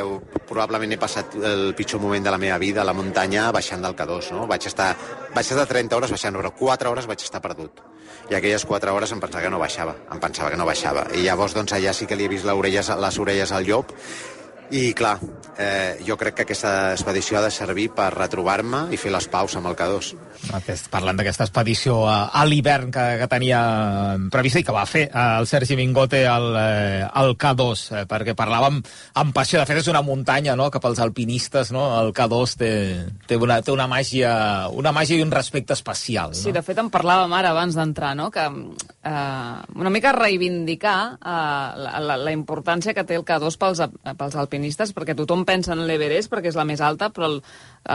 probablement 0.50 0.96
he 0.96 1.00
passat 1.02 1.38
el 1.38 1.72
pitjor 1.78 2.02
moment 2.02 2.26
de 2.26 2.34
la 2.34 2.42
meva 2.42 2.58
vida 2.62 2.82
a 2.82 2.88
la 2.88 2.98
muntanya 2.98 3.50
baixant 3.56 3.86
del 3.86 3.96
K2, 3.98 4.34
no? 4.36 4.48
Vaig 4.50 4.68
estar, 4.70 4.92
vaig 5.34 5.46
estar 5.46 5.68
30 5.70 6.00
hores 6.00 6.14
baixant, 6.14 6.38
però 6.42 6.54
4 6.58 6.92
hores 6.92 7.10
vaig 7.10 7.26
estar 7.26 7.42
perdut. 7.42 7.84
I 8.32 8.38
aquelles 8.38 8.64
4 8.66 8.94
hores 8.94 9.12
em 9.12 9.20
pensava 9.20 9.44
que 9.44 9.52
no 9.52 9.60
baixava, 9.60 9.96
em 10.12 10.20
pensava 10.22 10.52
que 10.52 10.58
no 10.60 10.68
baixava. 10.68 11.08
I 11.14 11.26
llavors, 11.26 11.56
doncs, 11.58 11.74
allà 11.76 11.94
sí 11.94 12.08
que 12.08 12.16
li 12.16 12.28
he 12.28 12.32
vist 12.32 12.48
les 12.48 12.56
orelles, 12.56 12.90
les 13.06 13.20
orelles 13.20 13.52
al 13.52 13.68
llop 13.68 13.92
i, 14.72 14.94
clar, 14.94 15.18
eh, 15.58 16.00
jo 16.06 16.18
crec 16.18 16.36
que 16.36 16.46
aquesta 16.48 16.94
expedició 16.94 17.38
ha 17.40 17.46
de 17.46 17.52
servir 17.54 17.90
per 17.94 18.12
retrobar-me 18.16 18.88
i 18.94 19.00
fer 19.00 19.12
les 19.14 19.28
paus 19.30 19.56
amb 19.58 19.70
el 19.70 19.78
K2. 19.78 20.14
Aquest, 20.58 20.90
parlant 20.92 21.18
d'aquesta 21.20 21.46
expedició 21.48 22.02
a, 22.10 22.18
a 22.36 22.44
l'hivern 22.48 22.92
que, 22.92 23.04
que 23.22 23.28
tenia 23.32 23.60
prevista 24.34 24.60
i 24.60 24.66
que 24.66 24.76
va 24.76 24.86
fer 24.90 25.06
eh, 25.08 25.26
el 25.40 25.48
Sergi 25.48 25.78
Mingote 25.80 26.24
al, 26.28 26.48
eh, 26.60 27.04
al 27.06 27.36
K2, 27.40 27.84
eh, 27.94 28.04
perquè 28.10 28.36
parlàvem 28.38 28.82
amb 29.22 29.36
passió, 29.36 29.60
de 29.62 29.68
fet 29.70 29.84
és 29.84 29.92
una 29.92 30.04
muntanya 30.06 30.58
no? 30.60 30.70
cap 30.74 30.86
als 30.90 31.02
alpinistes, 31.04 31.72
no? 31.76 31.86
el 32.02 32.14
K2 32.16 32.58
té, 32.60 32.72
té, 33.30 33.38
una, 33.38 33.62
té 33.64 33.72
una, 33.76 33.88
màgia, 33.92 34.34
una 34.74 34.94
màgia 34.96 35.20
i 35.20 35.26
un 35.26 35.32
respecte 35.34 35.78
especial. 35.78 36.34
No? 36.34 36.42
Sí, 36.42 36.56
de 36.56 36.66
fet 36.66 36.82
en 36.82 36.92
parlàvem 36.94 37.38
ara 37.38 37.54
abans 37.54 37.78
d'entrar, 37.78 38.16
no? 38.20 38.30
que 38.34 38.44
eh, 38.44 39.56
una 39.78 39.94
mica 39.94 40.16
reivindicar 40.18 40.98
eh, 41.14 41.38
la, 41.86 41.96
la, 42.04 42.20
la 42.20 42.36
importància 42.36 42.96
que 42.98 43.06
té 43.08 43.20
el 43.20 43.28
K2 43.28 43.62
pels, 43.62 43.86
pels 44.18 44.36
alpinistes, 44.36 44.53
perquè 44.94 45.16
tothom 45.18 45.46
pensa 45.46 45.74
en 45.74 45.86
l'Everest 45.88 46.32
perquè 46.32 46.52
és 46.52 46.58
la 46.60 46.66
més 46.66 46.82
alta, 46.82 47.10
però 47.14 47.30
el, 47.32 47.40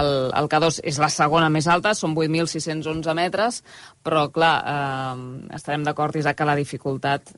el, 0.00 0.10
el 0.38 0.48
K2 0.48 0.80
és 0.84 0.98
la 0.98 1.10
segona 1.12 1.48
més 1.48 1.68
alta, 1.68 1.94
són 1.94 2.16
8.611 2.16 3.14
metres, 3.14 3.62
però, 4.02 4.28
clar, 4.32 4.54
eh, 4.64 5.54
estarem 5.54 5.84
d'acord, 5.84 6.16
Isaac, 6.16 6.38
que 6.38 6.48
la 6.48 6.56
dificultat 6.58 7.34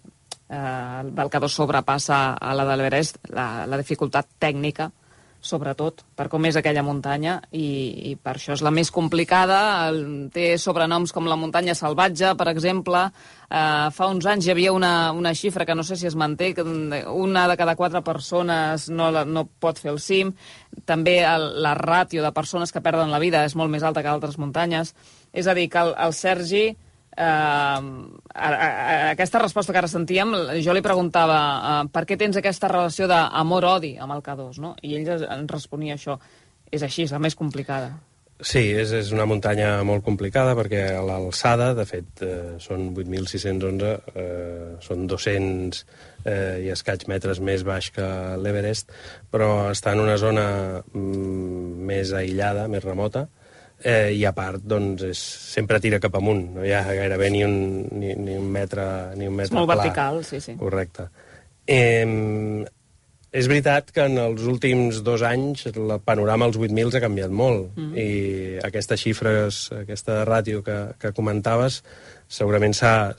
eh, 0.51 1.03
del 1.05 1.31
K2 1.33 1.49
sobrepassa 1.49 2.23
a 2.35 2.55
la 2.55 2.65
de 2.69 2.77
l'Everest, 2.77 3.21
la, 3.35 3.67
la 3.67 3.81
dificultat 3.81 4.29
tècnica, 4.39 4.91
sobretot, 5.41 6.05
per 6.17 6.29
com 6.29 6.45
és 6.45 6.57
aquella 6.59 6.85
muntanya, 6.85 7.39
i, 7.57 8.11
i 8.11 8.15
per 8.21 8.37
això 8.37 8.53
és 8.55 8.63
la 8.65 8.73
més 8.75 8.91
complicada. 8.93 9.91
Té 10.35 10.53
sobrenoms 10.61 11.15
com 11.17 11.29
la 11.29 11.39
muntanya 11.41 11.75
salvatge, 11.75 12.35
per 12.39 12.49
exemple. 12.53 13.07
Eh, 13.49 13.89
fa 13.97 14.11
uns 14.13 14.29
anys 14.29 14.47
hi 14.47 14.53
havia 14.55 14.75
una, 14.77 15.13
una 15.17 15.33
xifra 15.35 15.67
que 15.67 15.77
no 15.77 15.85
sé 15.87 15.97
si 15.97 16.07
es 16.11 16.17
manté, 16.17 16.53
que 16.55 16.65
una 16.65 17.47
de 17.49 17.57
cada 17.61 17.77
quatre 17.77 18.05
persones 18.07 18.91
no, 18.91 19.11
no 19.25 19.47
pot 19.61 19.81
fer 19.81 19.95
el 19.95 20.03
cim. 20.05 20.35
També 20.85 21.21
el, 21.25 21.49
la 21.65 21.75
ràtio 21.79 22.23
de 22.23 22.35
persones 22.37 22.73
que 22.73 22.85
perden 22.85 23.11
la 23.11 23.23
vida 23.23 23.45
és 23.49 23.57
molt 23.57 23.73
més 23.73 23.83
alta 23.83 24.05
que 24.05 24.13
altres 24.13 24.39
muntanyes. 24.39 24.95
És 25.33 25.49
a 25.49 25.57
dir, 25.57 25.71
que 25.73 25.81
el, 25.81 25.97
el 25.97 26.15
Sergi 26.17 26.69
eh, 27.21 28.11
a, 28.35 28.49
a, 28.49 28.49
a 28.51 28.99
aquesta 29.13 29.43
resposta 29.43 29.73
que 29.73 29.83
ara 29.83 29.91
sentíem, 29.91 30.35
jo 30.65 30.75
li 30.75 30.85
preguntava 30.85 31.41
uh, 31.41 31.81
per 31.93 32.07
què 32.09 32.19
tens 32.21 32.39
aquesta 32.41 32.71
relació 32.73 33.09
d'amor-odi 33.11 33.97
amb 34.01 34.17
el 34.17 34.23
K2, 34.27 34.61
no? 34.63 34.77
I 34.83 34.97
ell 34.99 35.11
ens 35.19 35.51
responia 35.53 35.99
això. 35.99 36.19
És 36.71 36.85
així, 36.87 37.05
és 37.09 37.13
la 37.13 37.19
més 37.23 37.35
complicada. 37.35 37.91
Sí, 38.41 38.63
és, 38.73 38.93
és 38.97 39.11
una 39.13 39.27
muntanya 39.29 39.83
molt 39.85 40.01
complicada 40.07 40.55
perquè 40.57 40.85
a 40.97 41.03
l'alçada, 41.05 41.75
de 41.77 41.85
fet, 41.85 42.23
eh, 42.25 42.55
són 42.63 42.87
8.611, 42.95 43.91
eh, 44.15 44.71
són 44.81 45.05
200 45.11 45.83
eh, 46.25 46.63
i 46.65 46.71
escaig 46.73 47.05
metres 47.13 47.43
més 47.45 47.67
baix 47.69 47.91
que 47.93 48.07
l'Everest, 48.41 48.95
però 49.29 49.51
està 49.75 49.93
en 49.93 50.01
una 50.07 50.17
zona 50.23 50.47
mm, 50.81 51.85
més 51.91 52.15
aïllada, 52.17 52.65
més 52.73 52.87
remota, 52.87 53.27
eh, 53.29 53.40
i 54.13 54.25
a 54.29 54.35
part 54.37 54.61
doncs, 54.61 55.07
és, 55.09 55.21
sempre 55.55 55.81
tira 55.81 56.01
cap 56.03 56.19
amunt, 56.19 56.43
no 56.57 56.67
hi 56.67 56.75
ha 56.77 56.83
gairebé 56.85 57.31
ni 57.33 57.45
un, 57.47 57.57
ni, 57.97 58.13
ni 58.17 58.37
un 58.37 58.51
metre, 58.53 58.85
ni 59.17 59.31
un 59.31 59.35
metre 59.39 59.55
és 59.55 59.57
molt 59.57 59.71
pla. 59.71 59.79
vertical, 59.81 60.21
sí, 60.27 60.43
sí. 60.45 60.57
Correcte. 60.61 61.09
Eh, 61.71 62.05
és 63.31 63.47
veritat 63.47 63.93
que 63.95 64.05
en 64.11 64.19
els 64.19 64.43
últims 64.51 65.05
dos 65.07 65.23
anys 65.23 65.69
el 65.71 65.93
panorama 66.03 66.49
als 66.49 66.59
8.000 66.59 66.97
ha 66.99 67.03
canviat 67.05 67.31
molt 67.31 67.77
mm. 67.79 67.93
i 67.95 68.09
aquestes 68.67 69.05
xifres, 69.05 69.61
aquesta 69.85 70.25
ràtio 70.27 70.65
que, 70.67 70.79
que 70.99 71.13
comentaves 71.15 71.81
segurament 72.31 72.75
s'ha 72.75 73.15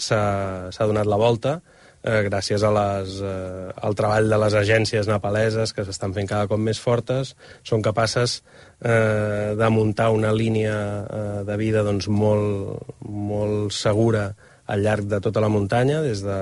donat 0.84 1.08
la 1.08 1.20
volta 1.20 1.62
eh, 2.04 2.22
gràcies 2.28 2.64
a 2.64 2.72
les, 2.76 3.18
eh, 3.22 3.72
al 3.76 3.96
treball 3.96 4.30
de 4.30 4.40
les 4.44 4.56
agències 4.58 5.08
nepaleses 5.08 5.74
que 5.74 5.86
s'estan 5.86 6.14
fent 6.14 6.30
cada 6.30 6.48
cop 6.48 6.60
més 6.60 6.80
fortes, 6.80 7.36
són 7.64 7.82
capaces 7.82 8.42
eh, 8.82 9.54
de 9.58 9.70
muntar 9.70 10.12
una 10.12 10.34
línia 10.34 10.78
eh, 11.04 11.44
de 11.48 11.58
vida 11.58 11.84
doncs, 11.84 12.08
molt, 12.08 12.96
molt 13.06 13.76
segura 13.76 14.32
al 14.72 14.84
llarg 14.86 15.08
de 15.12 15.20
tota 15.20 15.42
la 15.44 15.50
muntanya, 15.52 16.02
des 16.02 16.24
de, 16.24 16.40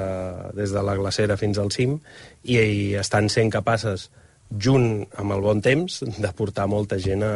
des 0.53 0.71
de 0.71 0.83
la 0.85 0.95
glacera 0.95 1.37
fins 1.37 1.57
al 1.57 1.71
cim, 1.73 1.97
i, 2.43 2.59
i 2.59 2.95
estan 2.99 3.29
sent 3.29 3.49
capaces 3.49 4.09
junt 4.49 5.05
amb 5.21 5.35
el 5.35 5.43
bon 5.45 5.61
temps, 5.61 5.99
de 6.17 6.31
portar 6.33 6.67
molta 6.69 6.97
gent 7.01 7.23
a, 7.25 7.33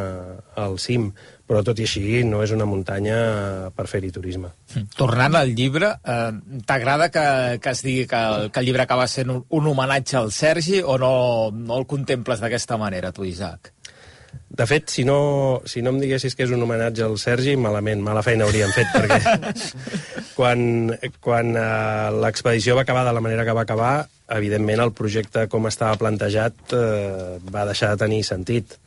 al 0.64 0.78
cim. 0.82 1.12
Però 1.44 1.60
tot 1.60 1.76
i 1.78 1.84
així 1.84 2.22
no 2.24 2.40
és 2.40 2.54
una 2.56 2.64
muntanya 2.64 3.16
per 3.76 3.84
fer-hi 3.90 4.08
turisme. 4.14 4.48
Tornant 4.96 5.36
al 5.36 5.52
llibre, 5.52 5.90
eh, 6.00 6.30
t'agrada 6.64 7.10
que, 7.12 7.26
que 7.60 7.74
es 7.76 7.84
digui 7.84 8.06
que, 8.08 8.22
que 8.48 8.62
el 8.62 8.70
llibre 8.70 8.86
acaba 8.86 9.06
sent 9.12 9.34
un, 9.34 9.44
un 9.52 9.68
homenatge 9.74 10.16
al 10.22 10.32
Sergi 10.32 10.80
o 10.80 10.96
no, 10.98 11.14
no 11.52 11.78
el 11.82 11.86
contemples 11.86 12.40
d'aquesta 12.40 12.80
manera, 12.80 13.12
tu, 13.12 13.28
Isaac? 13.28 13.73
De 14.54 14.66
fet, 14.70 14.86
si 14.92 15.02
no, 15.02 15.62
si 15.66 15.82
no 15.82 15.90
em 15.90 15.98
diguessis 15.98 16.36
que 16.38 16.44
és 16.46 16.52
un 16.54 16.62
homenatge 16.62 17.02
al 17.02 17.16
Sergi, 17.18 17.56
malament, 17.58 18.02
mala 18.04 18.22
feina 18.22 18.46
hauríem 18.46 18.70
fet, 18.74 18.92
perquè 18.94 19.18
quan, 20.38 20.94
quan 21.24 21.50
uh, 21.58 22.12
l'expedició 22.22 22.76
va 22.78 22.84
acabar 22.86 23.02
de 23.08 23.16
la 23.16 23.22
manera 23.24 23.46
que 23.46 23.56
va 23.56 23.64
acabar, 23.66 23.94
evidentment 24.36 24.84
el 24.84 24.94
projecte 24.94 25.48
com 25.50 25.66
estava 25.66 25.98
plantejat 25.98 26.76
uh, 26.76 27.40
va 27.50 27.66
deixar 27.66 27.94
de 27.94 28.04
tenir 28.04 28.22
sentit. 28.26 28.78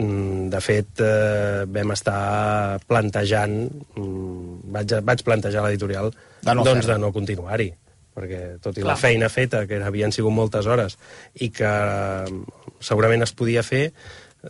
Mm, 0.00 0.48
de 0.48 0.62
fet, 0.64 1.04
uh, 1.04 1.68
vam 1.68 1.92
estar 1.92 2.80
plantejant, 2.88 3.60
mm, 4.00 4.72
vaig, 4.72 4.96
vaig 5.04 5.28
plantejar 5.28 5.66
l'editorial 5.66 6.08
De 6.40 6.56
no 6.56 6.64
doncs 6.64 6.88
de 6.88 6.96
no 6.96 7.12
continuar-hi 7.12 7.68
perquè 8.12 8.40
tot 8.60 8.76
i 8.76 8.82
Clar. 8.82 8.92
la 8.92 8.98
feina 9.00 9.28
feta, 9.32 9.64
que 9.68 9.78
havien 9.80 10.12
sigut 10.12 10.34
moltes 10.36 10.68
hores, 10.68 10.98
i 11.40 11.48
que 11.54 11.68
eh, 11.68 12.40
segurament 12.84 13.24
es 13.24 13.32
podia 13.36 13.62
fer, 13.64 13.86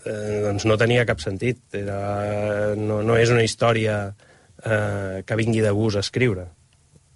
eh, 0.04 0.40
doncs 0.46 0.66
no 0.68 0.78
tenia 0.80 1.06
cap 1.08 1.20
sentit. 1.22 1.60
Era, 1.76 2.00
no, 2.78 3.02
no 3.06 3.18
és 3.20 3.32
una 3.34 3.44
història 3.44 3.98
eh, 4.64 5.22
que 5.26 5.38
vingui 5.38 5.62
de 5.64 5.74
gust 5.76 6.00
a 6.00 6.06
escriure. 6.06 6.48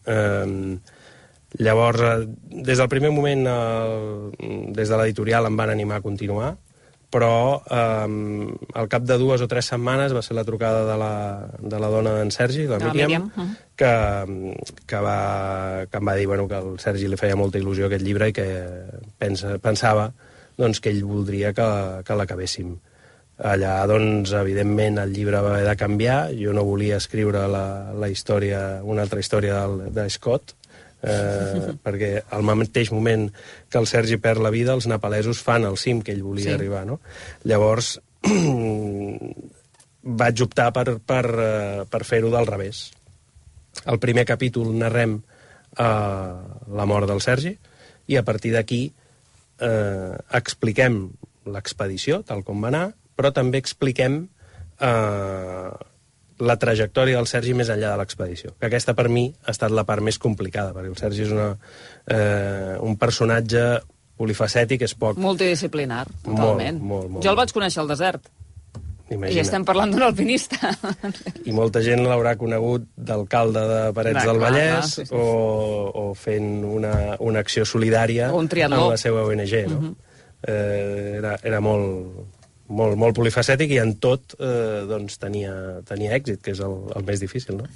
Eh, 0.06 0.78
llavors, 1.58 2.00
eh, 2.00 2.28
des 2.68 2.78
del 2.78 2.92
primer 2.92 3.10
moment, 3.10 3.46
eh, 3.48 4.70
des 4.76 4.88
de 4.88 5.00
l'editorial 5.00 5.46
em 5.48 5.56
van 5.56 5.72
animar 5.72 6.00
a 6.00 6.04
continuar, 6.04 6.56
però 7.10 7.62
eh, 7.70 8.56
al 8.74 8.88
cap 8.92 9.04
de 9.06 9.16
dues 9.18 9.40
o 9.40 9.48
tres 9.48 9.70
setmanes 9.70 10.12
va 10.12 10.22
ser 10.26 10.34
la 10.36 10.44
trucada 10.44 10.84
de 10.84 10.96
la, 10.98 11.14
de 11.58 11.80
la 11.80 11.90
dona 11.92 12.16
d'en 12.18 12.32
Sergi, 12.34 12.66
la 12.66 12.80
De 12.82 12.90
la 12.90 12.92
Míriam, 12.92 13.08
Míriam, 13.08 13.30
mhm. 13.36 13.56
que, 13.78 13.92
que, 14.86 15.00
va, 15.00 15.86
que 15.90 16.02
em 16.02 16.08
va 16.08 16.16
dir 16.18 16.26
bueno, 16.26 16.48
que 16.48 16.58
al 16.58 16.78
Sergi 16.82 17.08
li 17.08 17.18
feia 17.20 17.38
molta 17.38 17.62
il·lusió 17.62 17.86
aquest 17.86 18.04
llibre 18.04 18.30
i 18.30 18.36
que 18.36 18.46
pensa, 19.22 19.56
pensava 19.62 20.10
doncs, 20.56 20.80
que 20.80 20.90
ell 20.92 21.04
voldria 21.04 21.52
que, 21.56 21.66
que 22.06 22.16
l'acabéssim. 22.18 22.76
Allà, 23.36 23.82
doncs, 23.90 24.32
evidentment, 24.32 24.96
el 25.02 25.12
llibre 25.12 25.42
va 25.44 25.50
haver 25.54 25.66
de 25.68 25.76
canviar. 25.76 26.20
Jo 26.38 26.54
no 26.56 26.64
volia 26.64 26.96
escriure 26.96 27.42
la, 27.52 27.92
la 27.92 28.08
història, 28.08 28.80
una 28.82 29.04
altra 29.04 29.20
història 29.20 29.58
del, 29.60 29.90
de 29.92 30.06
Scott, 30.10 30.54
eh, 31.04 31.74
perquè 31.84 32.12
al 32.32 32.46
mateix 32.48 32.92
moment 32.96 33.28
que 33.68 33.78
el 33.82 33.86
Sergi 33.90 34.16
perd 34.16 34.40
la 34.40 34.54
vida, 34.54 34.72
els 34.72 34.88
nepalesos 34.88 35.42
fan 35.44 35.68
el 35.68 35.76
cim 35.76 36.00
que 36.02 36.16
ell 36.16 36.24
volia 36.24 36.48
Sí. 36.50 36.56
arribar, 36.56 36.86
no? 36.88 37.00
Llavors, 37.44 37.98
vaig 40.06 40.42
optar 40.46 40.70
per, 40.72 40.98
per, 41.04 41.24
eh, 41.26 41.84
per 41.90 42.04
fer-ho 42.08 42.30
del 42.32 42.46
revés. 42.48 42.86
Al 43.84 43.98
primer 44.00 44.24
capítol 44.24 44.70
narrem 44.78 45.18
eh, 45.20 45.84
la 45.84 46.86
mort 46.88 47.10
del 47.10 47.20
Sergi 47.20 47.52
i 48.06 48.16
a 48.16 48.22
partir 48.24 48.54
d'aquí 48.54 48.86
eh, 49.60 50.14
expliquem 50.38 51.02
l'expedició, 51.46 52.22
tal 52.26 52.42
com 52.46 52.62
va 52.64 52.72
anar, 52.72 52.86
però 53.16 53.32
també 53.34 53.60
expliquem 53.62 54.24
eh, 54.80 55.68
la 56.38 56.56
trajectòria 56.60 57.16
del 57.16 57.28
Sergi 57.30 57.54
més 57.56 57.70
enllà 57.72 57.94
de 57.94 58.00
l'expedició, 58.02 58.54
que 58.60 58.68
aquesta 58.68 58.94
per 58.98 59.08
mi 59.08 59.28
ha 59.44 59.54
estat 59.54 59.72
la 59.72 59.86
part 59.88 60.04
més 60.04 60.18
complicada, 60.20 60.74
perquè 60.76 60.92
el 60.92 60.98
Sergi 61.00 61.24
és 61.24 61.34
una, 61.34 61.52
eh, 62.12 62.74
un 62.84 62.98
personatge 63.00 63.66
polifacètic, 64.16 64.84
és 64.84 64.96
poc... 64.96 65.20
Multidisciplinar, 65.20 66.04
totalment. 66.24 66.80
Molt, 66.80 66.90
molt, 66.90 67.14
molt, 67.16 67.24
jo 67.24 67.32
el 67.32 67.38
vaig 67.40 67.52
conèixer 67.56 67.82
al 67.82 67.92
desert. 67.92 68.28
Imagina. 69.08 69.36
I 69.38 69.42
estem 69.44 69.62
parlant 69.64 69.92
d'un 69.94 70.02
alpinista. 70.02 70.72
I 71.46 71.52
molta 71.54 71.78
gent 71.84 72.02
l'haurà 72.02 72.32
conegut 72.40 72.88
d'alcalde 72.98 73.62
de 73.70 73.80
Parets 73.94 74.16
Clar, 74.18 74.24
del 74.32 74.40
clar, 74.40 74.50
Vallès 74.50 74.72
clar, 74.72 74.88
sí, 74.90 75.04
sí, 75.04 75.06
sí. 75.06 75.14
O, 75.14 76.08
o 76.10 76.14
fent 76.18 76.48
una, 76.66 76.94
una 77.22 77.44
acció 77.46 77.62
solidària 77.68 78.32
O 78.34 78.40
un 78.42 78.48
triatló. 78.50 78.80
amb 78.88 78.96
la 78.96 78.98
seva 78.98 79.22
ONG, 79.28 79.54
no? 79.70 79.94
eh, 80.42 81.18
era, 81.20 81.36
era 81.46 81.60
molt, 81.62 82.26
molt, 82.68 82.96
molt 82.98 83.14
polifacètic 83.16 83.70
i 83.70 83.78
en 83.78 83.94
tot 84.02 84.34
eh, 84.40 84.82
doncs 84.88 85.18
tenia, 85.22 85.52
tenia 85.86 86.16
èxit, 86.16 86.40
que 86.42 86.50
és 86.54 86.60
el, 86.64 86.74
el 86.98 87.04
més 87.06 87.20
difícil, 87.22 87.56
no? 87.60 87.66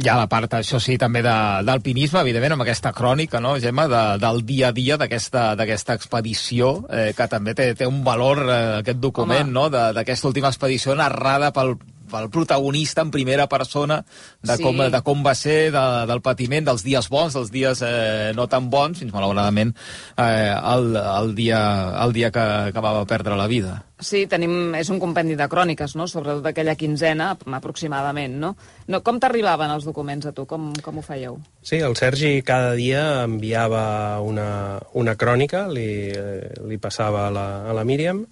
Hi 0.00 0.08
ha 0.10 0.16
la 0.18 0.26
part, 0.30 0.52
això 0.58 0.80
sí, 0.82 0.96
també 0.98 1.22
de- 1.22 1.62
d'alpinisme, 1.66 2.20
evidentment, 2.24 2.56
amb 2.56 2.62
aquesta 2.66 2.92
crònica, 2.96 3.40
no, 3.40 3.56
Gemma, 3.62 3.86
de, 3.88 4.02
del 4.22 4.42
dia 4.46 4.68
a 4.68 4.72
dia 4.76 4.96
d'aquesta 5.00 5.54
d'aquesta 5.60 5.94
expedició, 5.94 6.72
eh, 6.90 7.12
que 7.16 7.28
també 7.28 7.54
té, 7.54 7.74
té 7.74 7.86
un 7.86 8.02
valor, 8.04 8.42
eh, 8.48 8.58
aquest 8.80 8.98
document, 8.98 9.46
Home. 9.48 9.52
no?, 9.52 9.68
de- 9.70 9.92
d'aquesta 9.94 10.28
última 10.28 10.48
expedició 10.48 10.94
narrada 10.98 11.52
pel, 11.52 11.76
pel 12.10 12.30
protagonista 12.30 13.02
en 13.06 13.10
primera 13.14 13.48
persona 13.48 14.02
de, 14.42 14.56
Sí. 14.56 14.62
com, 14.62 14.76
de 14.76 15.02
com 15.06 15.22
va 15.26 15.34
ser, 15.34 15.70
de, 15.72 15.84
del 16.10 16.20
patiment, 16.20 16.66
dels 16.66 16.84
dies 16.84 17.08
bons, 17.08 17.34
dels 17.36 17.52
dies 17.54 17.82
eh, 17.86 18.32
no 18.36 18.48
tan 18.50 18.70
bons, 18.70 18.98
fins 19.00 19.14
malauradament 19.14 19.74
eh, 20.16 20.54
el, 20.74 20.96
el, 20.96 21.34
dia, 21.34 21.60
el 22.04 22.12
dia 22.12 22.30
que, 22.34 22.72
que 22.74 22.82
va 22.84 22.98
perdre 23.06 23.36
la 23.38 23.46
vida. 23.46 23.84
Sí, 24.00 24.24
tenim, 24.26 24.72
és 24.78 24.88
un 24.88 24.96
compendi 25.00 25.34
de 25.36 25.46
cròniques, 25.52 25.92
no?, 25.98 26.06
sobretot 26.08 26.46
aquella 26.48 26.72
quinzena, 26.74 27.34
aproximadament, 27.58 28.38
no? 28.40 28.54
no 28.88 29.02
com 29.04 29.20
t'arribaven 29.20 29.70
els 29.74 29.84
documents 29.84 30.24
a 30.26 30.32
tu? 30.32 30.46
Com, 30.48 30.70
com 30.80 30.98
ho 30.98 31.04
fèieu? 31.04 31.36
Sí, 31.60 31.82
el 31.84 31.96
Sergi 32.00 32.40
cada 32.42 32.72
dia 32.78 33.24
enviava 33.26 34.20
una, 34.24 34.80
una 34.96 35.16
crònica, 35.20 35.66
li, 35.68 35.88
eh, 36.16 36.52
li 36.64 36.80
passava 36.80 37.26
a 37.28 37.34
la, 37.34 37.46
a 37.68 37.76
la 37.76 37.84
Míriam, 37.84 38.24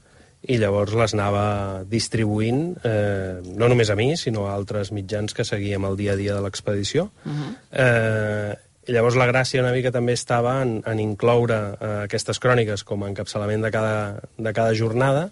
i 0.47 0.59
llavors 0.61 0.95
les 0.95 1.14
anava 1.16 1.83
distribuint, 1.90 2.76
eh, 2.87 3.40
no 3.59 3.68
només 3.68 3.90
a 3.90 3.97
mi, 3.99 4.12
sinó 4.16 4.47
a 4.47 4.54
altres 4.54 4.92
mitjans 4.95 5.35
que 5.35 5.45
seguíem 5.45 5.85
el 5.88 5.99
dia 5.99 6.14
a 6.14 6.21
dia 6.21 6.35
de 6.35 6.42
l'expedició. 6.45 7.11
Uh 7.25 7.33
-huh. 7.33 7.54
eh, 7.73 8.54
i 8.88 8.92
llavors 8.92 9.16
la 9.16 9.26
gràcia 9.26 9.61
una 9.61 9.73
mica 9.73 9.90
també 9.92 10.12
estava 10.12 10.62
en, 10.62 10.83
en 10.87 10.99
incloure 11.00 11.76
eh, 11.80 12.04
aquestes 12.04 12.38
cròniques 12.38 12.85
com 12.85 13.02
a 13.02 13.09
encapçalament 13.09 13.62
de 13.62 13.71
cada, 13.71 14.21
de 14.37 14.52
cada 14.52 14.75
jornada, 14.75 15.30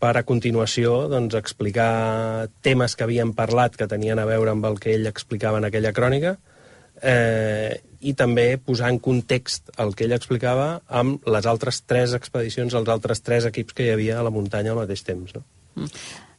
per 0.00 0.16
a 0.16 0.22
continuació 0.22 1.08
doncs, 1.08 1.34
explicar 1.34 2.48
temes 2.62 2.96
que 2.96 3.04
havíem 3.04 3.34
parlat 3.36 3.76
que 3.76 3.86
tenien 3.86 4.18
a 4.18 4.24
veure 4.24 4.50
amb 4.50 4.64
el 4.64 4.80
que 4.80 4.94
ell 4.94 5.06
explicava 5.06 5.58
en 5.58 5.64
aquella 5.64 5.92
crònica 5.92 6.38
eh, 7.02 7.80
i 8.00 8.14
també 8.16 8.54
posar 8.56 8.90
en 8.92 8.98
context 9.02 9.70
el 9.82 9.94
que 9.96 10.06
ell 10.06 10.16
explicava 10.16 10.80
amb 10.88 11.26
les 11.28 11.46
altres 11.46 11.82
tres 11.84 12.14
expedicions, 12.16 12.74
els 12.74 12.88
altres 12.88 13.22
tres 13.24 13.46
equips 13.50 13.76
que 13.76 13.86
hi 13.86 13.94
havia 13.94 14.18
a 14.20 14.24
la 14.26 14.32
muntanya 14.34 14.72
al 14.72 14.80
mateix 14.82 15.04
temps. 15.06 15.36
No? 15.36 15.88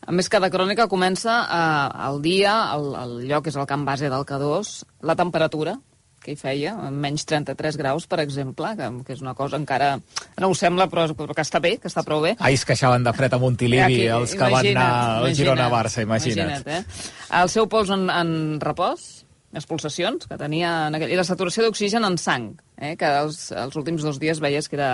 A 0.02 0.16
més, 0.16 0.30
cada 0.34 0.50
crònica 0.50 0.90
comença 0.90 1.38
eh, 1.46 2.08
el 2.10 2.20
dia, 2.26 2.56
el, 2.74 2.92
el 3.04 3.16
lloc 3.30 3.52
és 3.52 3.58
el 3.58 3.70
camp 3.70 3.86
base 3.86 4.10
del 4.10 4.26
K2, 4.26 4.74
la 5.06 5.18
temperatura 5.20 5.78
que 6.22 6.36
hi 6.36 6.38
feia, 6.38 6.76
menys 6.94 7.26
33 7.26 7.78
graus, 7.82 8.06
per 8.10 8.20
exemple, 8.22 8.70
que, 8.78 8.90
que 9.08 9.16
és 9.16 9.24
una 9.26 9.34
cosa 9.38 9.58
encara... 9.58 9.96
No 10.42 10.52
ho 10.52 10.58
sembla, 10.58 10.86
però, 10.92 11.08
però 11.18 11.34
que 11.38 11.42
està 11.42 11.62
bé, 11.64 11.76
que 11.82 11.90
està 11.90 12.04
prou 12.06 12.22
bé. 12.22 12.36
Ahir 12.38 12.60
es 12.60 12.66
queixaven 12.70 13.08
de 13.08 13.14
fred 13.18 13.34
a 13.34 13.40
Montilivi, 13.42 14.04
Aquí, 14.04 14.06
els 14.06 14.36
que 14.38 14.52
van 14.54 14.70
anar 14.74 14.92
al 15.16 15.34
Girona-Barça, 15.38 16.06
imagina't. 16.06 16.62
imagina't 16.62 16.78
eh? 16.78 17.10
El 17.42 17.50
seu 17.50 17.66
pols 17.72 17.90
en, 17.98 18.06
en 18.14 18.36
repòs, 18.62 19.08
les 19.52 19.68
pulsacions 19.68 20.28
que 20.30 20.40
tenia 20.40 20.72
en 20.88 20.98
aquell... 20.98 21.12
i 21.12 21.20
la 21.20 21.28
saturació 21.28 21.66
d'oxigen 21.66 22.08
en 22.08 22.18
sang, 22.22 22.54
eh? 22.80 22.96
que 23.00 23.12
els, 23.24 23.50
els 23.52 23.78
últims 23.80 24.06
dos 24.08 24.20
dies 24.22 24.40
veies 24.44 24.70
que 24.72 24.80
era, 24.80 24.92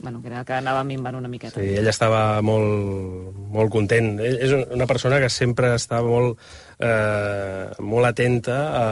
bueno, 0.00 0.20
que, 0.20 0.28
era, 0.32 0.42
que 0.44 0.56
anava 0.58 0.82
minvant 0.86 1.18
una 1.18 1.30
miqueta. 1.30 1.60
Sí, 1.60 1.74
ell 1.78 1.90
estava 1.90 2.42
molt, 2.42 3.36
molt 3.54 3.72
content. 3.72 4.16
Ell 4.18 4.40
és 4.42 4.54
una 4.74 4.88
persona 4.90 5.20
que 5.22 5.30
sempre 5.32 5.74
està 5.78 6.02
molt, 6.04 6.40
eh, 6.84 7.82
molt 7.82 8.08
atenta 8.08 8.56
a, 8.68 8.86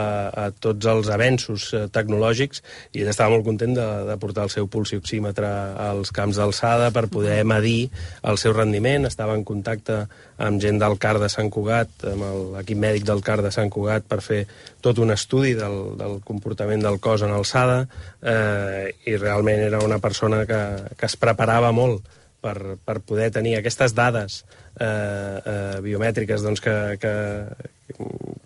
a 0.45 0.45
tots 0.65 0.87
els 0.89 1.09
avenços 1.13 1.69
eh, 1.73 1.85
tecnològics 1.93 2.63
i 2.93 3.03
ell 3.03 3.11
estava 3.11 3.35
molt 3.35 3.45
content 3.45 3.75
de, 3.77 3.87
de 4.09 4.17
portar 4.21 4.47
el 4.47 4.53
seu 4.53 4.67
pulsioxímetre 4.71 5.49
als 5.87 6.13
camps 6.15 6.39
d'alçada 6.41 6.89
per 6.95 7.05
poder 7.13 7.41
medir 7.47 7.91
el 8.23 8.39
seu 8.41 8.55
rendiment. 8.55 9.05
Estava 9.09 9.37
en 9.37 9.45
contacte 9.47 10.03
amb 10.43 10.61
gent 10.63 10.79
del 10.81 10.97
CAR 10.99 11.19
de 11.21 11.29
Sant 11.31 11.51
Cugat, 11.53 12.07
amb 12.09 12.55
l'equip 12.55 12.79
mèdic 12.81 13.05
del 13.07 13.21
CAR 13.25 13.41
de 13.45 13.53
Sant 13.53 13.69
Cugat, 13.73 14.07
per 14.09 14.19
fer 14.25 14.41
tot 14.83 14.99
un 14.99 15.13
estudi 15.13 15.53
del, 15.57 15.93
del 15.99 16.19
comportament 16.25 16.83
del 16.83 16.99
cos 17.03 17.23
en 17.23 17.31
alçada 17.35 17.83
eh, 18.19 18.89
i 19.07 19.15
realment 19.19 19.61
era 19.69 19.83
una 19.85 20.01
persona 20.03 20.43
que, 20.49 20.61
que 20.97 21.07
es 21.07 21.17
preparava 21.19 21.71
molt 21.75 22.03
per, 22.43 22.77
per 22.83 22.99
poder 23.07 23.29
tenir 23.35 23.55
aquestes 23.57 23.95
dades 23.97 24.41
eh, 24.43 24.85
eh, 24.85 25.79
biomètriques 25.85 26.43
doncs, 26.45 26.61
que, 26.63 26.75
que, 27.01 27.13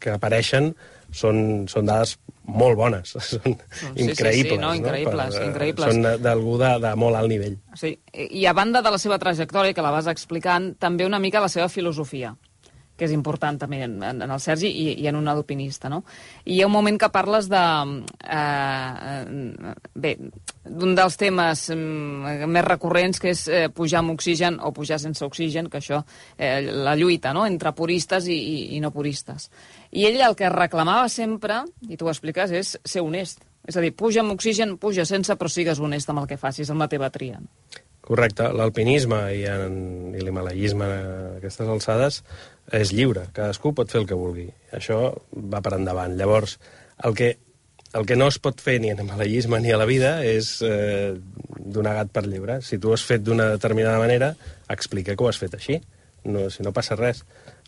que 0.04 0.16
apareixen 0.16 0.72
són, 1.14 1.68
són 1.72 1.88
dades 1.88 2.18
molt 2.48 2.78
bones, 2.80 3.14
són 3.32 3.58
sí, 3.58 4.06
increïbles. 4.06 4.52
sí, 4.54 4.56
sí, 4.56 4.60
no, 4.62 4.74
increïbles, 4.78 5.36
Per, 5.36 5.44
eh, 5.44 5.48
increïbles. 5.52 5.94
Són 5.94 6.24
d'algú 6.24 6.58
de, 6.62 6.74
de 6.84 6.94
molt 7.00 7.20
alt 7.20 7.32
nivell. 7.32 7.58
Sí, 7.80 7.96
i 8.14 8.46
a 8.48 8.56
banda 8.58 8.84
de 8.86 8.94
la 8.94 9.02
seva 9.02 9.20
trajectòria, 9.22 9.76
que 9.76 9.86
la 9.86 9.94
vas 9.96 10.10
explicant, 10.12 10.74
també 10.80 11.08
una 11.08 11.22
mica 11.24 11.44
la 11.44 11.52
seva 11.52 11.70
filosofia 11.72 12.36
que 12.98 13.06
és 13.06 13.14
important 13.14 13.60
també 13.62 13.84
en, 13.86 13.98
en 14.04 14.26
el 14.26 14.40
Sergi 14.44 14.70
i, 14.70 14.88
i 15.04 15.08
en 15.10 15.20
un 15.20 15.30
alpinista, 15.32 15.90
no? 15.94 16.04
I 16.46 16.58
hi 16.58 16.62
ha 16.64 16.70
un 16.70 16.74
moment 16.74 16.98
que 17.00 17.12
parles 17.14 17.50
de... 17.52 17.64
Eh, 18.26 19.82
bé, 19.94 20.16
d'un 20.68 20.96
dels 20.98 21.16
temes 21.20 21.68
mm, 21.74 22.48
més 22.52 22.66
recurrents, 22.66 23.22
que 23.24 23.32
és 23.32 23.46
eh, 23.48 23.68
pujar 23.74 24.02
amb 24.02 24.16
oxigen 24.18 24.60
o 24.60 24.74
pujar 24.76 25.00
sense 25.00 25.24
oxigen, 25.26 25.70
que 25.72 25.80
això, 25.80 26.02
eh, 26.38 26.60
la 26.74 26.98
lluita, 27.00 27.34
no?, 27.38 27.46
entre 27.48 27.74
puristes 27.78 28.28
i, 28.28 28.36
i, 28.38 28.58
i 28.78 28.82
no 28.84 28.92
puristes. 28.96 29.50
I 29.92 30.10
ell 30.10 30.20
el 30.26 30.36
que 30.36 30.50
reclamava 30.52 31.08
sempre, 31.14 31.62
i 31.88 31.98
tu 31.98 32.08
ho 32.08 32.14
expliques, 32.14 32.52
és 32.52 32.76
ser 32.84 33.06
honest. 33.06 33.46
És 33.68 33.76
a 33.76 33.84
dir, 33.84 33.94
puja 33.96 34.24
amb 34.24 34.34
oxigen, 34.36 34.78
puja 34.80 35.06
sense, 35.06 35.36
però 35.36 35.52
sigues 35.52 35.80
honest 35.84 36.10
amb 36.10 36.24
el 36.24 36.30
que 36.30 36.40
facis, 36.40 36.72
amb 36.72 36.84
la 36.84 36.90
teva 36.92 37.12
tria. 37.12 37.42
Correcte. 38.08 38.46
L'alpinisme 38.56 39.18
i, 39.36 39.42
en, 39.52 39.74
i 40.16 40.22
l'himalayisme 40.24 40.86
a 40.88 41.08
aquestes 41.42 41.68
alçades 41.68 42.22
és 42.74 42.94
lliure. 42.94 43.28
Cadascú 43.34 43.74
pot 43.76 43.92
fer 43.92 44.02
el 44.02 44.08
que 44.10 44.18
vulgui. 44.18 44.48
Això 44.76 45.12
va 45.52 45.62
per 45.64 45.76
endavant. 45.78 46.16
Llavors, 46.20 46.58
el 47.08 47.16
que, 47.18 47.34
el 47.94 48.08
que 48.08 48.18
no 48.20 48.30
es 48.32 48.40
pot 48.44 48.62
fer 48.64 48.80
ni 48.84 48.92
en 48.92 49.04
himalayisme 49.04 49.60
ni 49.64 49.72
a 49.72 49.80
la 49.80 49.88
vida 49.90 50.18
és 50.26 50.58
eh, 50.66 51.14
donar 51.58 51.98
gat 52.02 52.12
per 52.16 52.26
lliure. 52.28 52.62
Si 52.62 52.80
tu 52.82 52.94
has 52.96 53.06
fet 53.08 53.24
d'una 53.24 53.52
determinada 53.56 54.02
manera, 54.02 54.34
explica 54.70 55.16
que 55.16 55.24
ho 55.24 55.30
has 55.32 55.40
fet 55.40 55.56
així. 55.60 55.80
No, 56.28 56.50
si 56.52 56.66
no 56.66 56.76
passa 56.76 56.98
res 57.00 57.24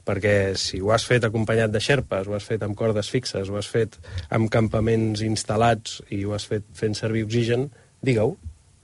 perquè 0.10 0.56
si 0.58 0.80
ho 0.82 0.90
has 0.96 1.04
fet 1.06 1.26
acompanyat 1.28 1.70
de 1.70 1.82
xerpes, 1.84 2.28
ho 2.28 2.34
has 2.34 2.46
fet 2.48 2.64
amb 2.66 2.78
cordes 2.78 3.12
fixes, 3.14 3.50
ho 3.50 3.58
has 3.60 3.68
fet 3.70 4.00
amb 4.34 4.50
campaments 4.50 5.22
instal·lats 5.26 6.00
i 6.16 6.24
ho 6.26 6.34
has 6.34 6.48
fet 6.50 6.66
fent 6.74 6.98
servir 6.98 7.26
oxigen, 7.28 7.68
digue-ho, 8.02 8.34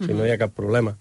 si 0.02 0.14
no 0.14 0.26
hi 0.26 0.34
ha 0.34 0.40
cap 0.42 0.54
problema. 0.56 0.96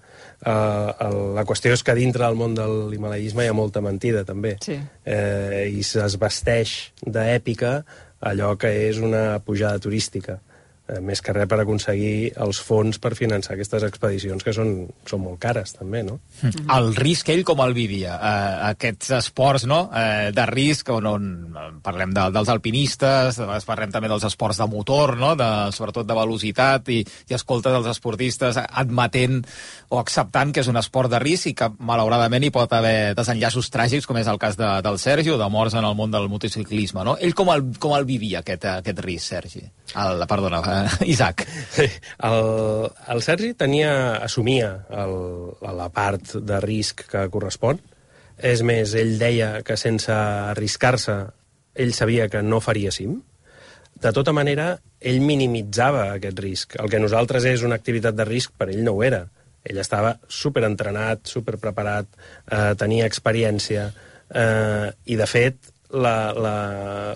Uh, 0.44 0.90
el, 1.06 1.18
la 1.38 1.44
qüestió 1.48 1.72
és 1.74 1.82
que 1.82 1.96
dintre 1.98 2.24
del 2.26 2.38
món 2.38 2.54
de 2.54 2.66
l'himalayisme 2.92 3.44
hi 3.44 3.50
ha 3.50 3.56
molta 3.56 3.82
mentida, 3.84 4.24
també. 4.28 4.54
Sí. 4.62 4.76
Eh, 5.04 5.64
I 5.72 5.82
es 5.82 6.18
vesteix 6.20 6.74
d'èpica 7.02 7.78
allò 8.24 8.54
que 8.60 8.70
és 8.88 9.00
una 9.02 9.40
pujada 9.44 9.82
turística. 9.82 10.38
Eh, 10.84 10.98
més 11.00 11.22
que 11.24 11.32
res 11.32 11.46
per 11.48 11.56
aconseguir 11.62 12.34
els 12.44 12.58
fons 12.60 12.98
per 13.00 13.14
finançar 13.16 13.54
aquestes 13.54 13.86
expedicions, 13.86 14.44
que 14.44 14.52
són, 14.52 14.72
són 15.08 15.22
molt 15.22 15.38
cares, 15.40 15.70
també, 15.78 16.02
no? 16.04 16.18
El 16.76 16.90
risc, 16.98 17.30
ell 17.32 17.40
com 17.48 17.62
el 17.64 17.72
vivia? 17.72 18.18
Eh, 18.18 18.50
aquests 18.66 19.14
esports 19.16 19.64
no? 19.64 19.78
eh, 19.96 20.28
de 20.36 20.44
risc, 20.50 20.90
on, 20.92 21.08
on 21.08 21.30
eh, 21.56 21.62
parlem 21.86 22.12
de, 22.12 22.26
dels 22.34 22.50
alpinistes, 22.52 23.38
de 23.40 23.60
parlem 23.64 23.94
també 23.94 24.10
dels 24.12 24.26
esports 24.28 24.60
de 24.60 24.66
motor, 24.68 25.14
no? 25.16 25.30
de, 25.40 25.48
sobretot 25.72 26.04
de 26.04 26.18
velocitat, 26.18 26.92
i, 26.92 27.00
i 27.00 27.38
escoltes 27.38 27.78
els 27.80 27.88
esportistes 27.94 28.60
admetent 28.60 29.40
o 29.88 30.02
acceptant 30.02 30.52
que 30.52 30.60
és 30.66 30.68
un 30.68 30.76
esport 30.82 31.08
de 31.08 31.22
risc 31.24 31.48
i 31.48 31.54
que 31.56 31.70
malauradament 31.80 32.44
hi 32.44 32.52
pot 32.52 32.76
haver 32.76 33.14
desenllaços 33.16 33.72
tràgics, 33.72 34.04
com 34.04 34.20
és 34.20 34.28
el 34.28 34.42
cas 34.42 34.60
de, 34.60 34.68
del 34.84 35.00
Sergi, 35.00 35.32
o 35.32 35.40
de 35.40 35.48
morts 35.48 35.80
en 35.80 35.88
el 35.88 35.96
món 35.96 36.12
del 36.12 36.28
motociclisme. 36.28 37.08
No? 37.08 37.16
Ell 37.16 37.32
com 37.32 37.56
el, 37.56 37.70
com 37.80 37.96
el 37.96 38.04
vivia, 38.04 38.44
aquest, 38.44 38.68
aquest 38.82 39.04
risc, 39.08 39.32
Sergi? 39.32 39.64
El, 39.94 40.28
perdona, 40.28 40.60
eh, 40.74 41.10
Isaac. 41.14 41.46
Sí, 41.74 41.86
el, 42.28 42.90
el 43.14 43.22
Sergi 43.22 43.54
tenia, 43.58 43.94
assumia 44.24 44.74
el, 44.90 45.16
la 45.62 45.88
part 45.94 46.36
de 46.40 46.60
risc 46.64 47.06
que 47.10 47.28
correspon. 47.30 47.80
És 48.34 48.64
més, 48.66 48.96
ell 48.98 49.14
deia 49.20 49.60
que 49.62 49.76
sense 49.78 50.12
arriscar-se 50.12 51.18
ell 51.74 51.92
sabia 51.94 52.28
que 52.28 52.42
no 52.42 52.60
faria 52.62 52.92
cim. 52.94 53.18
De 54.00 54.12
tota 54.14 54.34
manera, 54.34 54.74
ell 55.00 55.20
minimitzava 55.22 56.08
aquest 56.14 56.40
risc. 56.42 56.76
El 56.80 56.90
que 56.90 57.02
nosaltres 57.02 57.46
és 57.50 57.62
una 57.66 57.78
activitat 57.78 58.16
de 58.16 58.26
risc, 58.28 58.54
per 58.58 58.70
ell 58.70 58.82
no 58.86 58.96
ho 58.96 59.04
era. 59.06 59.24
Ell 59.64 59.78
estava 59.80 60.14
superentrenat, 60.28 61.24
superpreparat, 61.30 62.10
eh, 62.50 62.74
tenia 62.78 63.06
experiència, 63.08 63.88
eh, 64.28 64.90
i 65.06 65.16
de 65.16 65.28
fet 65.30 65.72
la, 65.94 66.32
la, 66.32 66.56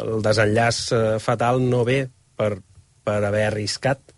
el 0.05 0.23
desenllaç 0.25 0.81
eh, 0.93 1.03
fatal 1.23 1.61
no 1.63 1.85
ve 1.85 2.05
per, 2.39 2.55
per 3.09 3.23
haver 3.25 3.47
arriscat, 3.49 4.13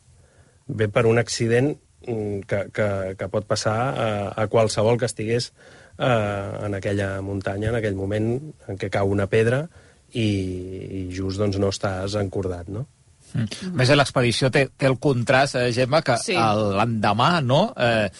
ve 0.66 0.90
per 0.90 1.06
un 1.06 1.22
accident 1.22 1.72
mm, 2.06 2.46
que, 2.50 2.64
que, 2.74 2.88
que 3.18 3.30
pot 3.30 3.46
passar 3.46 3.76
a, 3.90 4.08
a 4.34 4.48
qualsevol 4.50 4.98
que 4.98 5.08
estigués 5.10 5.52
eh, 5.98 6.66
en 6.66 6.74
aquella 6.78 7.20
muntanya, 7.22 7.70
en 7.70 7.78
aquell 7.80 7.98
moment 7.98 8.32
en 8.68 8.80
què 8.80 8.90
cau 8.92 9.10
una 9.10 9.28
pedra 9.30 9.64
i, 10.10 10.26
i 10.26 11.04
just 11.14 11.38
doncs, 11.38 11.60
no 11.62 11.70
estàs 11.70 12.18
encordat, 12.18 12.70
no? 12.72 12.86
Mm. 13.30 13.46
A 13.70 13.76
més, 13.78 13.92
l'expedició 13.94 14.50
té, 14.50 14.64
té 14.74 14.88
el 14.90 14.98
contrast, 14.98 15.54
eh, 15.60 15.70
Gemma, 15.74 16.02
que 16.02 16.18
Sí. 16.18 16.34
sí. 16.34 16.38
l'endemà, 16.80 17.32
no?, 17.46 17.62
eh, 17.78 18.10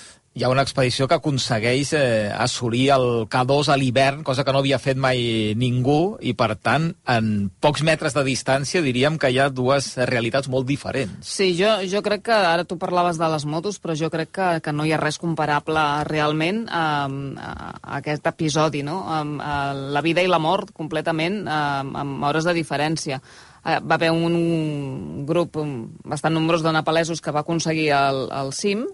hi 0.41 0.45
ha 0.45 0.49
una 0.49 0.63
expedició 0.65 1.05
que 1.05 1.19
aconsegueix 1.19 1.91
eh, 1.93 2.33
assolir 2.33 2.87
el 2.95 3.27
K2 3.29 3.69
a 3.69 3.77
l'hivern, 3.77 4.23
cosa 4.25 4.41
que 4.41 4.55
no 4.57 4.63
havia 4.63 4.79
fet 4.81 4.97
mai 4.97 5.53
ningú, 5.61 6.17
i 6.25 6.33
per 6.33 6.55
tant, 6.57 6.87
en 7.13 7.51
pocs 7.61 7.83
metres 7.85 8.17
de 8.17 8.25
distància 8.25 8.81
diríem 8.81 9.19
que 9.21 9.29
hi 9.29 9.37
ha 9.37 9.51
dues 9.53 9.91
realitats 10.09 10.49
molt 10.49 10.65
diferents. 10.71 11.29
Sí, 11.29 11.51
jo, 11.59 11.75
jo 11.85 12.01
crec 12.07 12.25
que, 12.31 12.39
ara 12.53 12.65
tu 12.65 12.79
parlaves 12.81 13.21
de 13.21 13.29
les 13.29 13.45
motos, 13.45 13.77
però 13.85 13.93
jo 14.01 14.09
crec 14.09 14.33
que, 14.39 14.49
que 14.65 14.73
no 14.73 14.87
hi 14.89 14.95
ha 14.97 15.01
res 15.03 15.21
comparable 15.21 15.85
realment 16.09 16.63
a, 16.73 16.87
a, 17.05 17.53
a 17.77 18.01
aquest 18.01 18.33
episodi, 18.33 18.81
no? 18.87 19.03
A, 19.13 19.21
a 19.21 19.59
la 19.77 20.01
vida 20.01 20.25
i 20.25 20.31
la 20.31 20.41
mort 20.41 20.73
completament 20.73 21.43
a, 21.45 21.61
amb 21.85 22.25
hores 22.31 22.49
de 22.49 22.57
diferència. 22.57 23.21
Eh, 23.61 23.77
Va 23.85 23.99
haver 23.99 24.09
un 24.17 25.27
grup 25.29 25.61
bastant 26.09 26.33
nombrós 26.33 26.65
de 26.65 26.73
nepalesos 26.73 27.21
que 27.21 27.37
va 27.37 27.45
aconseguir 27.45 27.91
el, 27.93 28.25
el 28.33 28.55
cim, 28.57 28.87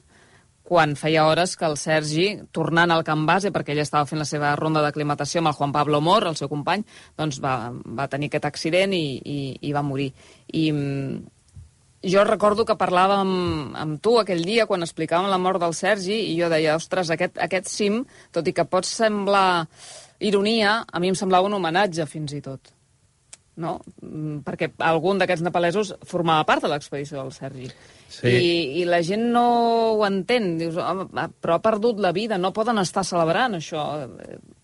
quan 0.67 0.97
feia 0.99 1.29
hores 1.29 1.55
que 1.57 1.67
el 1.69 1.77
Sergi, 1.79 2.27
tornant 2.51 2.91
al 2.91 3.05
camp 3.07 3.23
base, 3.29 3.53
perquè 3.55 3.71
ell 3.75 3.85
estava 3.85 4.09
fent 4.11 4.19
la 4.19 4.27
seva 4.27 4.51
ronda 4.59 4.83
d'aclimatació 4.83 5.39
amb 5.39 5.53
el 5.53 5.57
Juan 5.59 5.75
Pablo 5.77 6.01
Mor, 6.03 6.27
el 6.27 6.39
seu 6.39 6.51
company, 6.51 6.83
doncs 7.19 7.39
va, 7.45 7.71
va 7.71 8.09
tenir 8.11 8.33
aquest 8.33 8.49
accident 8.51 8.97
i, 8.97 9.05
i, 9.23 9.39
i 9.69 9.73
va 9.77 9.85
morir. 9.87 10.09
I 10.59 10.65
mm, 10.73 11.15
jo 12.11 12.27
recordo 12.27 12.67
que 12.67 12.79
parlava 12.79 13.21
amb, 13.23 13.77
amb 13.79 14.03
tu 14.03 14.17
aquell 14.19 14.43
dia 14.47 14.67
quan 14.67 14.83
explicàvem 14.83 15.31
la 15.31 15.41
mort 15.43 15.63
del 15.63 15.75
Sergi 15.75 16.19
i 16.33 16.37
jo 16.41 16.51
deia, 16.53 16.77
ostres, 16.81 17.15
aquest, 17.15 17.39
aquest 17.47 17.71
cim, 17.71 18.03
tot 18.35 18.47
i 18.47 18.55
que 18.57 18.67
pot 18.67 18.89
semblar 18.91 19.67
ironia, 20.19 20.81
a 20.87 21.03
mi 21.03 21.15
em 21.15 21.19
semblava 21.19 21.47
un 21.47 21.61
homenatge 21.61 22.11
fins 22.11 22.35
i 22.35 22.43
tot. 22.43 22.76
No? 23.57 23.79
Mm, 24.05 24.43
Perquè 24.45 24.71
algun 24.85 25.17
d'aquests 25.19 25.43
nepalesos 25.47 25.95
formava 26.05 26.45
part 26.45 26.63
de 26.63 26.69
l'expedició 26.69 27.23
del 27.23 27.33
Sergi. 27.33 27.71
Sí. 28.13 28.29
I, 28.29 28.83
I 28.83 28.85
la 28.85 28.99
gent 29.03 29.25
no 29.33 29.45
ho 29.95 30.03
entén. 30.07 30.59
Dius, 30.61 30.77
"Home, 30.77 31.07
però 31.41 31.55
ha 31.57 31.63
perdut 31.65 31.99
la 32.01 32.13
vida, 32.13 32.37
no 32.39 32.53
poden 32.53 32.79
estar 32.79 33.05
celebrant 33.05 33.55
això. 33.57 33.83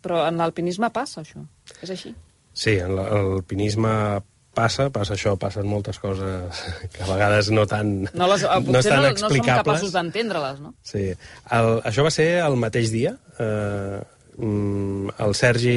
Però 0.03 0.27
en 0.29 0.37
l'alpinisme 0.37 0.91
passa, 0.93 1.23
això. 1.23 1.41
És 1.81 1.91
així. 1.91 2.15
Sí, 2.53 2.77
en 2.79 2.95
la- 2.97 3.09
l'alpinisme 3.09 4.23
passa, 4.53 4.91
passa 4.93 5.15
això, 5.15 5.39
passen 5.41 5.65
moltes 5.67 5.99
coses 5.99 6.63
que 6.93 7.03
a 7.03 7.07
vegades 7.09 7.51
no 7.51 7.65
tan, 7.67 8.03
No, 8.13 8.27
les, 8.29 8.43
no 8.43 8.61
potser 8.67 8.79
estan 8.93 9.03
no, 9.03 9.09
no 9.09 9.29
som 9.33 9.47
capaços 9.47 9.93
d'entendre-les, 9.95 10.61
no? 10.61 10.75
Sí. 10.83 11.07
El, 11.51 11.81
això 11.89 12.05
va 12.05 12.11
ser 12.13 12.29
el 12.45 12.57
mateix 12.61 12.91
dia. 12.93 13.17
Eh, 13.39 14.03
el 14.43 15.35
Sergi 15.39 15.77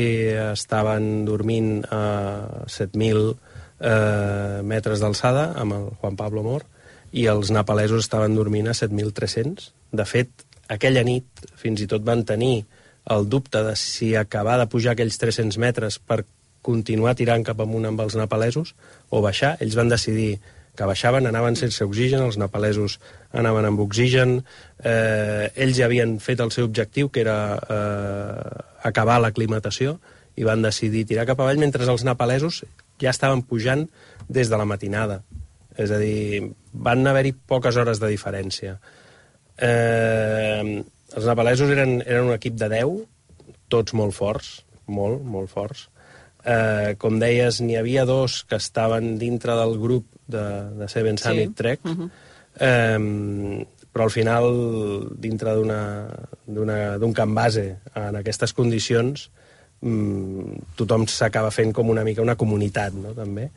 estaven 0.51 1.25
dormint 1.27 1.83
a 1.93 2.65
7.000 2.65 3.35
eh, 3.79 4.61
metres 4.65 5.03
d'alçada 5.03 5.51
amb 5.61 5.77
el 5.77 5.89
Juan 6.01 6.17
Pablo 6.17 6.43
Mor 6.45 6.65
i 7.15 7.27
els 7.31 7.51
nepalesos 7.53 8.05
estaven 8.05 8.35
dormint 8.35 8.67
a 8.67 8.75
7.300. 8.75 9.69
De 9.95 10.05
fet, 10.09 10.31
aquella 10.67 11.05
nit 11.05 11.45
fins 11.59 11.83
i 11.83 11.87
tot 11.87 12.03
van 12.03 12.25
tenir 12.25 12.65
el 13.13 13.29
dubte 13.29 13.61
de 13.63 13.75
si 13.77 14.15
acabar 14.17 14.57
de 14.59 14.67
pujar 14.67 14.95
aquells 14.95 15.19
300 15.21 15.59
metres 15.61 15.99
per 15.99 16.23
continuar 16.65 17.13
tirant 17.15 17.45
cap 17.45 17.59
amunt 17.61 17.85
amb 17.85 18.01
els 18.01 18.17
nepalesos 18.17 18.73
o 19.13 19.21
baixar. 19.21 19.55
Ells 19.61 19.77
van 19.77 19.91
decidir 19.93 20.39
que 20.75 20.87
baixaven, 20.87 21.27
anaven 21.29 21.57
sense 21.59 21.83
oxigen, 21.85 22.23
els 22.25 22.37
nepalesos 22.41 22.99
anaven 23.35 23.67
amb 23.69 23.81
oxigen, 23.83 24.37
eh, 24.83 25.51
ells 25.55 25.79
ja 25.79 25.87
havien 25.87 26.17
fet 26.23 26.43
el 26.43 26.51
seu 26.55 26.67
objectiu, 26.67 27.09
que 27.09 27.23
era 27.23 27.37
eh, 27.57 28.65
acabar 28.91 29.19
l'aclimatació, 29.23 29.97
i 30.35 30.43
van 30.43 30.63
decidir 30.65 31.05
tirar 31.07 31.25
cap 31.29 31.39
avall, 31.39 31.61
mentre 31.61 31.87
els 31.87 32.03
nepalesos 32.03 32.63
ja 33.01 33.11
estaven 33.11 33.43
pujant 33.47 33.87
des 34.27 34.51
de 34.51 34.59
la 34.59 34.67
matinada. 34.67 35.21
És 35.77 35.91
a 35.91 35.99
dir, 35.99 36.51
van 36.71 37.07
haver-hi 37.07 37.33
poques 37.47 37.75
hores 37.75 37.99
de 37.99 38.11
diferència. 38.11 38.77
Eh, 39.57 40.83
els 41.15 41.27
nepalesos 41.27 41.71
eren, 41.71 41.99
eren 42.05 42.29
un 42.29 42.35
equip 42.35 42.55
de 42.59 42.69
10, 42.71 43.03
tots 43.71 43.95
molt 43.97 44.15
forts, 44.15 44.57
molt, 44.87 45.23
molt 45.23 45.51
forts. 45.51 45.87
Eh, 46.45 46.93
com 47.01 47.17
deies, 47.19 47.61
n'hi 47.63 47.77
havia 47.79 48.05
dos 48.05 48.43
que 48.49 48.59
estaven 48.61 49.15
dintre 49.21 49.55
del 49.57 49.79
grup 49.81 50.05
de, 50.27 50.43
de 50.79 50.87
Seven 50.89 51.17
Summit 51.17 51.49
Sí. 51.49 51.53
Trek, 51.53 51.79
Mhm. 51.83 52.09
eh, 52.59 53.65
però 53.93 54.03
al 54.03 54.11
final, 54.11 54.45
dintre 55.17 55.53
d'una- 55.55 56.07
d'una- 56.45 56.97
d'un 56.97 57.13
camp 57.13 57.33
base, 57.33 57.77
en 57.95 58.15
aquestes 58.15 58.53
condicions, 58.53 59.29
mm, 59.81 60.75
tothom 60.75 61.05
s'acaba 61.07 61.51
fent 61.51 61.71
com 61.73 61.89
una 61.89 62.03
mica 62.03 62.21
una 62.21 62.35
comunitat, 62.35 62.93
no?, 62.93 63.13
també 63.13 63.49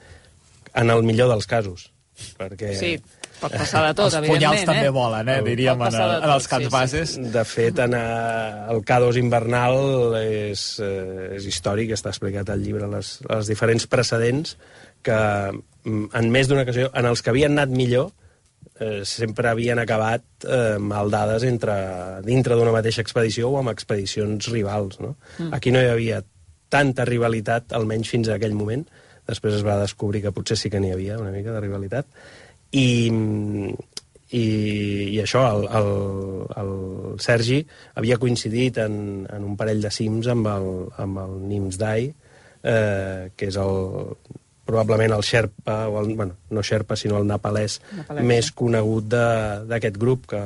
en 0.75 0.91
el 0.91 1.03
millor 1.03 1.29
dels 1.29 1.47
casos. 1.47 1.91
Perquè... 2.37 2.73
Sí, 2.75 3.01
pot 3.41 3.53
passar 3.53 3.85
de 3.87 3.95
tot, 3.95 4.07
Els 4.07 4.15
evidentment. 4.15 4.35
punyals 4.35 4.63
eh? 4.63 4.67
també 4.67 4.89
volen, 4.91 5.29
eh, 5.29 5.43
diríem, 5.47 5.81
en, 5.87 5.95
el, 5.95 6.15
en 6.25 6.31
els 6.31 6.49
camps 6.51 6.65
sí, 6.65 6.69
sí. 6.71 6.73
bases. 6.75 7.33
De 7.33 7.45
fet, 7.45 7.79
en, 7.79 7.95
eh, 7.95 8.65
el 8.75 8.81
K2 8.85 9.17
invernal 9.17 10.17
és, 10.21 10.81
eh, 10.83 11.37
és 11.37 11.47
històric, 11.47 11.91
està 11.95 12.11
explicat 12.11 12.51
al 12.51 12.61
llibre 12.63 12.89
les, 12.91 13.21
les 13.29 13.47
diferents 13.47 13.87
precedents 13.87 14.57
que 15.03 15.21
en 15.89 16.33
més 16.33 16.49
d'una 16.49 16.65
ocasió, 16.67 16.91
en 16.95 17.09
els 17.09 17.23
que 17.23 17.33
havien 17.33 17.57
anat 17.57 17.73
millor, 17.75 18.13
eh, 18.79 19.03
sempre 19.05 19.51
havien 19.51 19.79
acabat 19.83 20.25
eh, 20.45 20.79
mal 20.79 21.11
dades 21.11 21.45
entre, 21.49 21.77
dintre 22.27 22.57
d'una 22.57 22.75
mateixa 22.75 23.03
expedició 23.05 23.51
o 23.53 23.59
amb 23.61 23.73
expedicions 23.73 24.51
rivals. 24.53 25.01
No? 25.03 25.17
Mm. 25.39 25.53
Aquí 25.59 25.75
no 25.75 25.83
hi 25.83 25.91
havia 25.93 26.23
tanta 26.69 27.07
rivalitat, 27.09 27.73
almenys 27.77 28.11
fins 28.13 28.29
a 28.29 28.37
aquell 28.37 28.57
moment. 28.57 28.85
Després 29.29 29.59
es 29.59 29.65
va 29.67 29.81
descobrir 29.81 30.23
que 30.25 30.33
potser 30.33 30.57
sí 30.57 30.71
que 30.73 30.81
n'hi 30.81 30.93
havia 30.95 31.19
una 31.21 31.33
mica 31.35 31.53
de 31.53 31.63
rivalitat. 31.65 32.09
I, 32.77 32.89
i, 34.37 34.45
i 35.17 35.21
això, 35.23 35.45
el, 35.49 35.67
el, 35.79 35.91
el 36.61 36.73
Sergi 37.25 37.63
havia 37.97 38.19
coincidit 38.21 38.81
en, 38.85 38.99
en 39.33 39.45
un 39.45 39.57
parell 39.57 39.81
de 39.85 39.93
cims 39.93 40.29
amb 40.33 40.49
el, 40.53 40.69
amb 41.05 41.23
el 41.25 41.37
Nims 41.49 41.81
Dai, 41.81 42.11
eh, 42.63 43.31
que 43.37 43.49
és 43.49 43.57
el, 43.61 44.13
probablement 44.69 45.15
el 45.17 45.23
Sherpa, 45.25 45.79
o 45.89 46.03
el, 46.03 46.11
bueno, 46.15 46.35
no 46.53 46.61
Sherpa, 46.63 46.97
sinó 47.01 47.17
el 47.23 47.27
nepalès, 47.29 47.79
Nepalès, 47.97 48.25
més 48.29 48.51
conegut 48.53 49.09
de- 49.09 49.65
d'aquest 49.71 49.97
grup 49.97 50.27
que, 50.29 50.43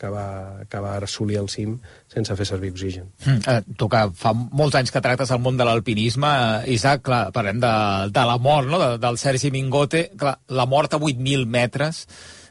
que, 0.00 0.08
va, 0.14 0.24
que 0.68 0.80
va 0.80 0.94
assolir 1.04 1.36
el 1.42 1.50
cim 1.52 1.76
sense 2.08 2.32
fer 2.38 2.46
servir 2.48 2.70
oxigen. 2.72 3.10
Mm, 3.26 3.42
eh, 3.52 3.60
tu 3.76 3.90
que 3.92 4.00
fa 4.16 4.32
molts 4.32 4.78
anys 4.80 4.90
que 4.94 5.02
tractes 5.04 5.30
el 5.36 5.42
món 5.44 5.60
de 5.60 5.66
l'alpinisme, 5.68 6.30
eh, 6.64 6.72
Isaac, 6.78 7.04
clar, 7.04 7.26
parlem 7.36 7.60
de, 7.60 7.74
de 8.16 8.24
la 8.32 8.38
mort, 8.40 8.66
no?, 8.72 8.80
de, 8.80 8.90
del 9.04 9.20
Sergi 9.20 9.50
Mingote, 9.52 10.06
clar, 10.16 10.38
la 10.48 10.64
mort 10.66 10.96
a 10.96 10.98
8.000 10.98 11.44
metres, 11.46 12.06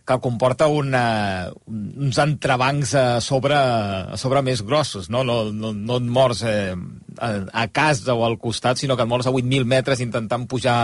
que 0.07 0.15
comporta 0.23 0.69
una, 0.71 1.51
uns 1.67 2.17
entrebancs 2.23 2.93
a 2.95 3.05
sobre, 3.21 3.57
a 3.57 4.15
sobre 4.17 4.41
més 4.45 4.61
grossos, 4.63 5.09
no? 5.11 5.25
No, 5.27 5.41
no, 5.51 5.73
no 5.75 5.97
et 5.99 6.05
mors 6.07 6.43
eh, 6.47 6.75
a, 7.19 7.31
a 7.51 7.65
casa 7.75 8.15
o 8.15 8.23
al 8.23 8.37
costat, 8.39 8.79
sinó 8.79 8.95
que 8.95 9.03
et 9.03 9.11
mors 9.11 9.27
a 9.27 9.33
8.000 9.35 9.67
metres 9.67 9.99
intentant 10.03 10.45
pujar 10.47 10.77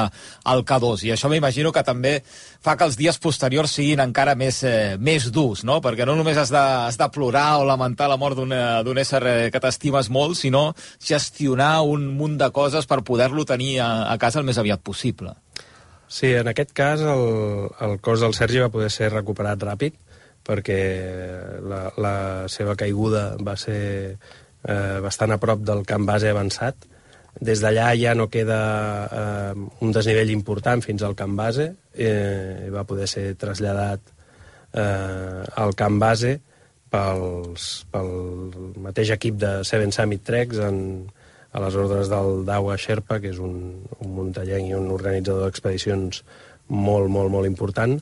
al 0.43 0.65
K2. 0.67 1.05
I 1.07 1.13
això 1.15 1.31
m'imagino 1.31 1.71
que 1.71 1.85
també 1.87 2.17
fa 2.27 2.75
que 2.75 2.89
els 2.89 2.99
dies 2.99 3.19
posteriors 3.23 3.71
siguin 3.79 4.03
encara 4.03 4.35
més, 4.35 4.59
eh, 4.67 4.97
més 4.99 5.29
durs, 5.31 5.63
no? 5.63 5.79
Perquè 5.85 6.07
no 6.09 6.17
només 6.19 6.41
has 6.41 6.51
de, 6.51 6.59
has 6.89 6.99
de 6.99 7.09
plorar 7.15 7.61
o 7.61 7.69
lamentar 7.69 8.11
la 8.11 8.19
mort 8.19 8.43
d'un 8.43 8.99
ésser 9.05 9.23
eh, 9.23 9.37
que 9.53 9.63
t'estimes 9.63 10.11
molt, 10.11 10.35
sinó 10.35 10.73
gestionar 10.99 11.77
un 11.87 12.09
munt 12.17 12.35
de 12.41 12.51
coses 12.51 12.89
per 12.91 13.05
poder-lo 13.07 13.47
tenir 13.47 13.77
a, 13.79 13.93
a 14.11 14.19
casa 14.19 14.43
el 14.43 14.51
més 14.51 14.59
aviat 14.59 14.83
possible. 14.83 15.31
Sí, 16.13 16.29
en 16.37 16.45
aquest 16.45 16.75
cas 16.77 17.01
el, 17.01 17.23
el 17.81 17.95
cos 18.05 18.21
del 18.21 18.35
Sergi 18.37 18.59
va 18.61 18.69
poder 18.69 18.91
ser 18.93 19.07
recuperat 19.09 19.63
ràpid 19.65 19.95
perquè 20.45 20.77
la, 21.65 21.87
la 21.97 22.15
seva 22.53 22.75
caiguda 22.77 23.23
va 23.41 23.55
ser 23.57 23.79
eh, 24.13 24.99
bastant 25.01 25.33
a 25.33 25.39
prop 25.41 25.63
del 25.65 25.81
camp 25.89 26.05
base 26.05 26.29
avançat. 26.29 26.85
Des 27.41 27.63
d'allà 27.63 27.87
ja 27.97 28.13
no 28.13 28.27
queda 28.29 28.59
eh, 29.07 29.63
un 29.81 29.95
desnivell 29.95 30.35
important 30.35 30.85
fins 30.85 31.01
al 31.01 31.17
camp 31.17 31.33
base. 31.39 31.71
Eh, 31.95 32.69
va 32.75 32.85
poder 32.85 33.09
ser 33.09 33.25
traslladat 33.39 34.13
eh, 34.13 35.41
al 35.65 35.73
camp 35.79 35.97
base 36.03 36.35
pels, 36.93 37.71
pel 37.89 38.13
mateix 38.85 39.15
equip 39.17 39.41
de 39.41 39.55
Seven 39.65 39.95
Summit 39.95 40.21
Treks 40.29 40.61
en, 40.61 40.83
a 41.53 41.61
les 41.61 41.75
ordres 41.77 42.09
del 42.09 42.43
Dawa 42.47 42.75
Sherpa, 42.81 43.19
que 43.21 43.29
és 43.29 43.39
un, 43.41 43.57
un 44.01 44.13
muntallenc 44.17 44.71
i 44.71 44.77
un 44.77 44.89
organitzador 44.93 45.45
d'expedicions 45.45 46.23
molt, 46.73 47.09
molt, 47.13 47.29
molt 47.29 47.49
important. 47.49 47.99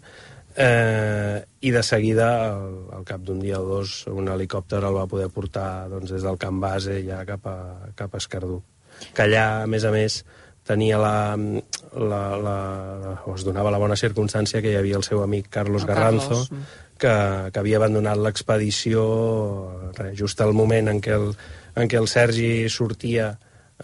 Eh, 0.56 1.40
I 1.64 1.72
de 1.72 1.84
seguida, 1.84 2.28
al, 2.52 2.78
al 2.98 3.08
cap 3.08 3.24
d'un 3.28 3.40
dia 3.44 3.60
o 3.60 3.68
dos, 3.68 4.06
un 4.12 4.28
helicòpter 4.32 4.82
el 4.84 4.96
va 4.96 5.08
poder 5.12 5.30
portar 5.32 5.88
doncs, 5.92 6.12
des 6.16 6.24
del 6.24 6.40
camp 6.40 6.60
base 6.64 7.02
ja 7.08 7.24
cap 7.28 7.48
a, 7.48 7.58
cap 7.96 8.16
a 8.16 8.24
Escardú. 8.24 8.62
Que 9.16 9.28
allà, 9.28 9.46
a 9.64 9.68
més 9.72 9.88
a 9.88 9.92
més, 9.92 10.22
tenia 10.68 11.00
la, 11.02 11.36
la, 11.98 12.22
la, 12.38 12.58
o 13.26 13.36
es 13.36 13.44
donava 13.48 13.72
la 13.74 13.80
bona 13.82 13.98
circumstància 14.00 14.62
que 14.62 14.72
hi 14.72 14.80
havia 14.80 15.00
el 15.00 15.08
seu 15.08 15.24
amic 15.24 15.50
Carlos 15.52 15.88
El 15.88 15.92
Garranzo, 15.92 16.44
Carlos, 16.44 16.52
mm. 16.52 16.68
que, 17.02 17.16
que 17.52 17.64
havia 17.64 17.80
abandonat 17.82 18.20
l'expedició 18.22 19.02
res, 19.98 20.14
just 20.20 20.44
al 20.44 20.54
moment 20.56 20.92
en 20.92 21.02
què 21.04 21.18
el, 21.18 21.34
en 21.76 21.92
què 21.92 22.00
el 22.00 22.10
Sergi 22.12 22.70
sortia 22.70 23.32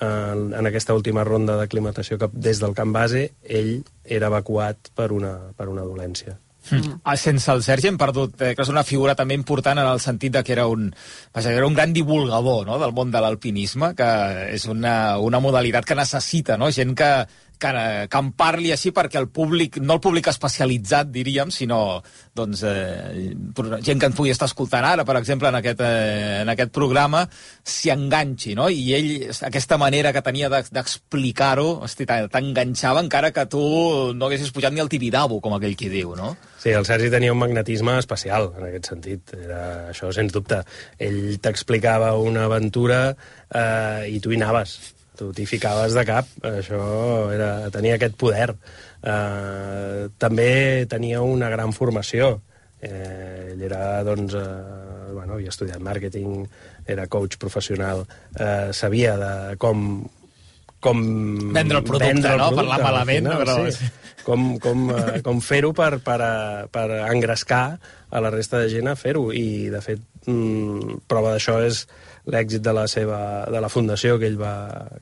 en, 0.01 0.51
en 0.53 0.69
aquesta 0.69 0.95
última 0.97 1.23
ronda 1.23 1.57
d'aclimatació 1.57 2.19
des 2.33 2.59
del 2.61 2.75
camp 2.77 2.93
base, 2.95 3.29
ell 3.43 3.79
era 4.03 4.29
evacuat 4.31 4.91
per 4.95 5.11
una, 5.15 5.37
per 5.57 5.69
una 5.71 5.85
dolència. 5.87 6.37
Mm. 6.67 6.99
Sense 7.15 7.51
el 7.53 7.61
Sergi 7.63 7.87
hem 7.87 7.97
perdut, 7.99 8.35
eh, 8.41 8.53
que 8.55 8.63
és 8.63 8.71
una 8.71 8.83
figura 8.83 9.15
també 9.15 9.37
important 9.37 9.79
en 9.79 9.87
el 9.87 10.01
sentit 10.03 10.33
de 10.35 10.43
que 10.43 10.51
era 10.51 10.67
un, 10.67 10.89
vaja, 11.33 11.53
era 11.53 11.67
un 11.67 11.77
gran 11.77 11.93
divulgador 11.95 12.65
no? 12.67 12.79
del 12.81 12.93
món 12.93 13.11
de 13.13 13.21
l'alpinisme, 13.23 13.93
que 13.95 14.09
és 14.51 14.67
una, 14.67 15.17
una 15.23 15.39
modalitat 15.43 15.87
que 15.87 15.95
necessita 15.95 16.57
no? 16.59 16.71
gent 16.75 16.95
que, 16.97 17.11
que, 17.59 17.71
que 18.09 18.21
en 18.21 18.31
parli 18.37 18.71
així 18.73 18.93
perquè 18.95 19.19
el 19.21 19.29
públic, 19.33 19.79
no 19.83 19.97
el 19.97 20.01
públic 20.03 20.29
especialitzat, 20.31 21.09
diríem, 21.13 21.51
sinó 21.53 22.01
doncs, 22.37 22.63
eh, 22.67 23.33
gent 23.85 24.01
que 24.01 24.09
en 24.09 24.15
pugui 24.17 24.33
estar 24.33 24.49
escoltant 24.49 24.85
ara, 24.85 25.05
per 25.07 25.17
exemple, 25.19 25.49
en 25.49 25.59
aquest, 25.59 25.81
eh, 25.81 26.41
en 26.43 26.53
aquest 26.53 26.73
programa, 26.75 27.25
s'hi 27.65 27.91
enganxi, 27.93 28.55
no? 28.57 28.69
I 28.69 28.93
ell, 28.97 29.09
aquesta 29.49 29.79
manera 29.81 30.13
que 30.13 30.23
tenia 30.25 30.49
d'explicar-ho, 30.49 31.69
t'enganxava 31.97 33.03
encara 33.03 33.33
que 33.33 33.47
tu 33.49 33.63
no 34.13 34.29
haguessis 34.29 34.53
pujat 34.53 34.73
ni 34.73 34.83
al 34.83 34.91
Tibidabo, 34.91 35.41
com 35.41 35.57
aquell 35.57 35.75
qui 35.79 35.89
diu, 35.93 36.15
no? 36.17 36.35
Sí, 36.57 36.73
el 36.73 36.85
Sergi 36.89 37.09
tenia 37.13 37.33
un 37.33 37.39
magnetisme 37.39 37.97
especial 38.01 38.51
en 38.57 38.67
aquest 38.67 38.91
sentit. 38.91 39.33
Era 39.37 39.61
això, 39.91 40.09
sens 40.13 40.33
dubte. 40.35 40.63
Ell 40.99 41.37
t'explicava 41.43 42.15
una 42.17 42.47
aventura 42.49 43.01
eh, 43.13 44.09
i 44.11 44.19
tu 44.19 44.33
hi 44.33 44.41
anaves. 44.41 44.77
Tu 45.17 45.31
t'hi 45.33 45.45
ficaves 45.49 45.93
de 45.97 46.03
cap. 46.05 46.27
Això 46.45 46.79
era, 47.33 47.69
tenia 47.73 47.95
aquest 47.97 48.15
poder. 48.21 48.51
Eh, 49.01 50.07
també 50.21 50.85
tenia 50.89 51.21
una 51.25 51.49
gran 51.53 51.73
formació. 51.73 52.35
Eh, 52.81 53.53
ell 53.55 53.63
era, 53.65 54.03
doncs, 54.05 54.35
eh, 54.37 55.13
bueno, 55.15 55.33
havia 55.33 55.49
estudiat 55.49 55.81
màrqueting, 55.81 56.43
era 56.85 57.07
coach 57.09 57.39
professional, 57.41 58.03
eh, 58.37 58.69
sabia 58.73 59.15
de 59.17 59.57
com 59.57 60.05
com 60.79 60.99
Vendre 61.55 61.79
el 61.79 61.83
producte, 61.83 62.05
vendre 62.13 62.31
el 62.33 62.37
no? 62.37 62.49
producte, 62.51 62.67
Parlar 62.67 62.75
al 62.77 62.83
malament, 62.85 63.25
final, 63.25 63.39
però- 63.41 63.71
sí. 63.73 63.87
com, 64.23 64.43
com, 64.61 64.83
eh, 64.93 65.21
com 65.25 65.39
fer-ho 65.41 65.71
per, 65.73 65.97
per, 66.05 66.21
a- 66.21 66.67
per 66.69 66.83
engrescar 67.11 67.79
a 68.11 68.21
la 68.21 68.29
resta 68.29 68.59
de 68.61 68.69
gent 68.69 68.87
a 68.87 68.93
fer-ho 68.95 69.31
i 69.33 69.69
de 69.73 69.81
fet 69.81 69.99
mm, 70.27 71.01
prova 71.07 71.33
d'això 71.35 71.59
és 71.65 71.85
l'èxit 72.27 72.61
de 72.61 72.73
la 72.75 72.87
seva 72.91 73.45
de 73.49 73.59
la 73.63 73.69
fundació 73.71 74.19
que 74.19 74.27
ell 74.27 74.37
va, 74.39 74.55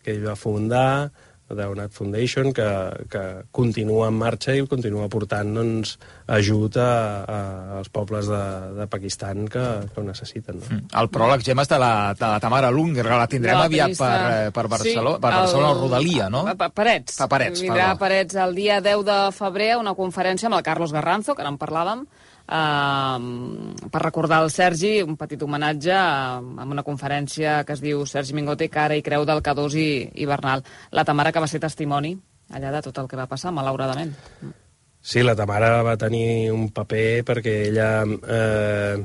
que 0.03 0.13
ell 0.13 0.25
va 0.27 0.35
fundar 0.37 1.11
Downat 1.47 1.91
Foundation, 1.93 2.47
que, 2.57 2.65
que 3.05 3.19
continua 3.53 4.07
en 4.09 4.15
marxa 4.17 4.55
i 4.57 4.63
continua 4.65 5.05
portant 5.13 5.51
doncs, 5.53 5.91
ajut 6.33 6.73
a, 6.81 6.87
a, 7.21 7.35
als 7.77 7.91
pobles 7.93 8.25
de, 8.25 8.39
de 8.79 8.87
Pakistan 8.89 9.43
que, 9.45 9.61
que 9.93 10.01
ho 10.01 10.05
necessiten. 10.07 10.57
No? 10.63 10.79
El 11.03 11.11
pròleg, 11.13 11.43
Gemma, 11.45 11.61
és 11.61 11.69
de 11.69 11.77
la, 11.77 11.91
de 12.17 12.25
la 12.25 12.39
Tamara 12.41 12.71
Lunger, 12.73 13.05
que 13.05 13.19
la 13.21 13.27
tindrem 13.29 13.59
La 13.61 13.67
aviat 13.69 13.93
per, 13.93 14.09
eh, 14.31 14.49
per 14.57 14.65
Barcelona, 14.73 15.19
Sí, 15.19 15.21
per 15.27 15.33
Barcelona 15.37 15.69
el- 15.69 15.77
o 15.77 15.81
Rodalia, 15.83 16.29
no? 16.33 16.41
Pa- 16.57 16.71
Parets. 16.73 17.21
A 17.21 17.27
Parets, 17.29 17.61
Vindrà 17.61 17.91
perdó. 17.91 17.91
a 17.93 18.01
Parets 18.01 18.41
el 18.47 18.55
dia 18.57 18.81
10 18.81 19.05
de 19.05 19.19
febrer 19.37 19.71
a 19.75 19.77
una 19.85 19.93
conferència 19.93 20.49
amb 20.49 20.57
el 20.57 20.65
Carlos 20.65 20.97
Garranzo, 20.97 21.35
que 21.37 21.45
ara 21.45 21.53
en 21.53 21.59
parlàvem, 21.61 22.07
eh, 22.47 23.89
per 23.91 24.01
recordar 24.03 24.43
el 24.43 24.51
Sergi, 24.53 25.01
un 25.03 25.17
petit 25.17 25.41
homenatge 25.41 25.93
eh, 25.93 26.61
amb 26.65 26.71
una 26.71 26.83
conferència 26.83 27.63
que 27.65 27.73
es 27.73 27.83
diu 27.83 28.05
Sergi 28.05 28.35
Mingote, 28.37 28.69
cara 28.69 28.97
i 28.97 29.03
creu 29.05 29.25
del 29.25 29.43
K2 29.45 29.79
i, 29.81 29.89
i 30.21 30.29
Bernal. 30.29 30.63
La 30.91 31.05
Tamara, 31.05 31.31
que 31.31 31.43
va 31.43 31.49
ser 31.51 31.63
testimoni 31.63 32.15
allà 32.53 32.71
de 32.71 32.83
tot 32.85 33.01
el 33.01 33.09
que 33.09 33.17
va 33.17 33.27
passar, 33.29 33.53
malauradament. 33.53 34.13
Sí, 35.05 35.21
la 35.21 35.35
Tamara 35.37 35.83
va 35.85 35.97
tenir 36.01 36.51
un 36.53 36.69
paper 36.73 37.23
perquè 37.25 37.55
ella 37.69 37.89
eh, 38.05 39.03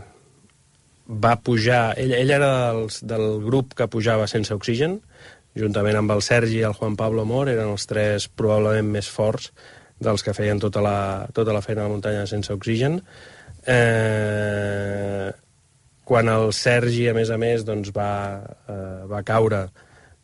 va 1.11 1.35
pujar... 1.44 1.98
Ella, 2.00 2.20
ella 2.20 2.38
era 2.38 2.53
dels, 2.72 3.03
del 3.05 3.26
grup 3.44 3.74
que 3.76 3.88
pujava 3.88 4.29
sense 4.31 4.55
oxigen, 4.57 5.00
juntament 5.59 5.98
amb 6.00 6.14
el 6.14 6.22
Sergi 6.24 6.61
i 6.61 6.64
el 6.68 6.76
Juan 6.79 6.96
Pablo 6.96 7.26
Mor, 7.29 7.50
eren 7.53 7.74
els 7.74 7.85
tres 7.90 8.29
probablement 8.29 8.88
més 8.96 9.11
forts 9.12 9.50
dels 10.00 10.24
que 10.24 10.33
feien 10.33 10.61
tota 10.62 10.81
la, 10.81 11.29
tota 11.37 11.53
la 11.53 11.61
feina 11.61 11.85
a 11.85 11.88
la 11.88 11.92
muntanya 11.92 12.24
sense 12.29 12.55
oxigen. 12.57 13.00
Eh, 13.00 13.30
quan 16.11 16.29
el 16.33 16.53
Sergi, 16.57 17.07
a 17.11 17.14
més 17.14 17.31
a 17.31 17.38
més, 17.38 17.62
doncs 17.66 17.92
va, 17.94 18.11
eh, 18.66 19.07
va 19.11 19.23
caure, 19.23 19.68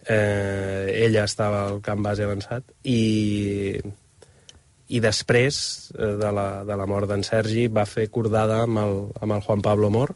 eh, 0.07 1.05
ella 1.07 1.25
estava 1.25 1.67
al 1.69 1.81
camp 1.83 2.03
base 2.07 2.25
avançat 2.27 2.65
i, 2.83 3.79
i 4.89 5.01
després 5.03 5.59
eh, 5.95 6.15
de, 6.19 6.31
la, 6.35 6.65
de 6.67 6.79
la 6.79 6.87
mort 6.91 7.11
d'en 7.11 7.23
Sergi 7.27 7.67
va 7.69 7.87
fer 7.87 8.09
cordada 8.11 8.63
amb 8.65 8.83
el, 8.83 8.97
amb 9.21 9.37
el 9.39 9.45
Juan 9.47 9.63
Pablo 9.63 9.91
Mor. 9.91 10.15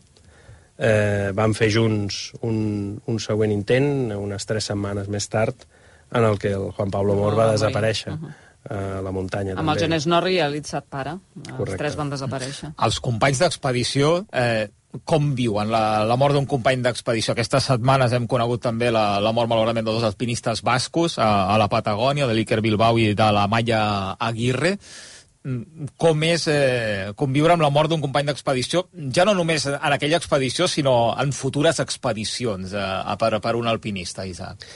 Eh, 0.81 1.31
van 1.37 1.53
fer 1.53 1.69
junts 1.75 2.31
un, 2.47 2.97
un 3.07 3.19
següent 3.21 3.53
intent, 3.53 4.15
unes 4.17 4.47
tres 4.49 4.71
setmanes 4.71 5.11
més 5.13 5.27
tard, 5.29 5.67
en 6.11 6.25
el 6.25 6.39
que 6.41 6.55
el 6.57 6.71
Juan 6.73 6.91
Pablo 6.91 7.15
Mor 7.19 7.35
Va 7.37 7.45
morir. 7.51 7.59
desaparèixer. 7.59 8.17
Uh-huh. 8.69 8.99
a 8.99 9.01
la 9.03 9.11
muntanya. 9.11 9.55
Amb 9.57 9.65
el 9.65 9.79
també. 9.79 9.87
Jones 9.87 10.07
Norri 10.07 10.35
i 10.37 10.49
l'Itzat 10.53 10.85
Para. 10.93 11.17
Els 11.39 11.57
Correcte. 11.57 11.79
tres 11.81 11.97
van 11.97 12.11
desaparèixer. 12.13 12.75
Els 12.77 13.01
companys 13.01 13.41
d'expedició, 13.41 14.27
eh, 14.33 14.69
com 15.05 15.35
viuen 15.39 15.71
la, 15.71 16.05
la 16.05 16.17
mort 16.21 16.35
d'un 16.35 16.47
company 16.51 16.83
d'expedició? 16.83 17.33
Aquestes 17.33 17.71
setmanes 17.71 18.13
hem 18.13 18.27
conegut 18.27 18.61
també 18.63 18.91
la, 18.91 19.21
la 19.23 19.33
mort, 19.33 19.49
malauradament, 19.49 19.87
de 19.87 19.95
dos 19.95 20.05
alpinistes 20.05 20.61
bascos 20.67 21.17
a, 21.19 21.31
a 21.55 21.57
la 21.59 21.71
Patagònia, 21.73 22.27
de 22.27 22.35
l'Iker 22.35 22.61
Bilbao 22.61 22.99
i 22.99 23.15
de 23.15 23.31
la 23.33 23.47
Maya 23.49 24.17
Aguirre. 24.19 24.77
Mm, 25.43 25.89
Com 25.97 26.21
és 26.29 26.45
eh, 26.53 27.13
conviure 27.17 27.55
amb 27.55 27.63
la 27.65 27.71
mort 27.73 27.89
d'un 27.89 28.03
company 28.03 28.27
d'expedició, 28.29 28.89
ja 29.15 29.25
no 29.25 29.33
només 29.33 29.65
en 29.71 29.95
aquella 29.95 30.19
expedició, 30.21 30.69
sinó 30.69 31.15
en 31.17 31.33
futures 31.33 31.81
expedicions 31.81 32.75
eh, 32.77 33.17
per, 33.17 33.39
per 33.41 33.57
un 33.57 33.71
alpinista, 33.73 34.27
Isaac? 34.29 34.67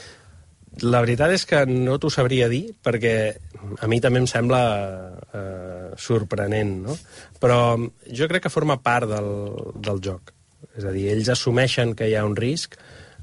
La 0.83 0.99
veritat 0.99 1.31
és 1.31 1.45
que 1.47 1.61
no 1.69 1.95
t'ho 2.01 2.09
sabria 2.11 2.49
dir, 2.51 2.73
perquè 2.83 3.15
a 3.79 3.87
mi 3.87 4.01
també 4.03 4.19
em 4.19 4.27
sembla 4.27 4.61
eh, 5.31 5.93
sorprenent, 5.95 6.73
no? 6.83 6.97
Però 7.39 7.77
jo 8.11 8.27
crec 8.27 8.45
que 8.45 8.51
forma 8.51 8.81
part 8.83 9.07
del, 9.07 9.29
del 9.79 10.01
joc. 10.03 10.33
És 10.75 10.83
a 10.83 10.91
dir, 10.91 11.07
ells 11.13 11.31
assumeixen 11.31 11.95
que 11.95 12.09
hi 12.09 12.17
ha 12.19 12.25
un 12.27 12.35
risc, 12.35 12.75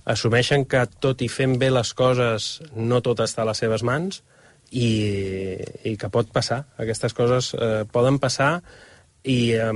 assumeixen 0.08 0.64
que 0.64 0.86
tot 1.04 1.20
i 1.22 1.28
fent 1.28 1.58
bé 1.60 1.68
les 1.70 1.92
coses 1.94 2.62
no 2.74 3.02
tot 3.04 3.20
està 3.20 3.44
a 3.44 3.50
les 3.50 3.60
seves 3.60 3.84
mans 3.84 4.22
i, 4.70 5.58
i 5.84 5.96
que 6.00 6.10
pot 6.10 6.32
passar. 6.32 6.64
Aquestes 6.80 7.12
coses 7.14 7.52
eh, 7.54 7.82
poden 7.92 8.16
passar 8.22 8.54
i 9.28 9.52
eh, 9.52 9.72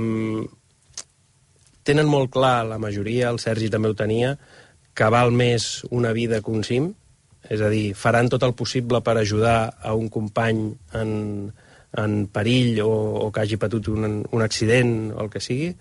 tenen 1.87 2.09
molt 2.09 2.33
clar, 2.33 2.65
la 2.67 2.81
majoria, 2.81 3.29
el 3.29 3.39
Sergi 3.39 3.69
també 3.71 3.93
ho 3.93 3.95
tenia, 3.95 4.33
que 4.97 5.11
val 5.13 5.29
més 5.31 5.85
una 5.93 6.11
vida 6.17 6.41
que 6.41 6.51
un 6.51 6.65
cim, 6.65 6.95
és 7.49 7.61
a 7.63 7.69
dir, 7.71 7.93
faran 7.95 8.29
tot 8.29 8.43
el 8.43 8.55
possible 8.57 9.01
per 9.05 9.17
ajudar 9.17 9.59
a 9.81 9.93
un 9.95 10.09
company 10.11 10.63
en, 10.99 11.11
en 11.97 12.17
perill 12.33 12.81
o, 12.83 12.91
o 13.25 13.29
que 13.31 13.43
hagi 13.43 13.59
patut 13.61 13.87
un, 13.93 14.21
un 14.23 14.43
accident 14.43 15.13
o 15.15 15.21
el 15.23 15.31
que 15.33 15.43
sigui, 15.43 15.71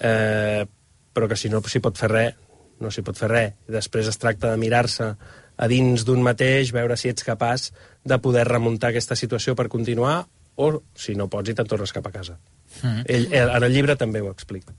eh, 0.00 0.64
però 1.12 1.28
que 1.28 1.36
si 1.36 1.52
no 1.52 1.60
s'hi 1.60 1.82
pot 1.84 1.98
fer 2.00 2.10
res, 2.12 2.38
no 2.82 2.90
s'hi 2.90 3.04
pot 3.06 3.18
fer 3.18 3.30
res. 3.30 3.56
Després 3.70 4.08
es 4.10 4.18
tracta 4.18 4.50
de 4.50 4.60
mirar-se 4.60 5.12
a 5.12 5.68
dins 5.68 6.06
d'un 6.08 6.22
mateix, 6.24 6.72
veure 6.74 6.96
si 6.96 7.12
ets 7.12 7.26
capaç 7.26 7.70
de 8.08 8.18
poder 8.18 8.46
remuntar 8.48 8.90
aquesta 8.90 9.18
situació 9.18 9.54
per 9.54 9.68
continuar 9.72 10.22
o, 10.56 10.72
si 10.96 11.14
no 11.14 11.28
pots, 11.32 11.52
i 11.52 11.56
te'n 11.56 11.68
tornes 11.68 11.92
cap 11.94 12.08
a 12.08 12.14
casa. 12.14 12.38
Mm. 12.80 13.04
Ell, 13.06 13.28
ell, 13.30 13.54
en 13.58 13.68
el 13.68 13.76
llibre 13.76 13.96
també 14.00 14.24
ho 14.24 14.32
explica. 14.32 14.74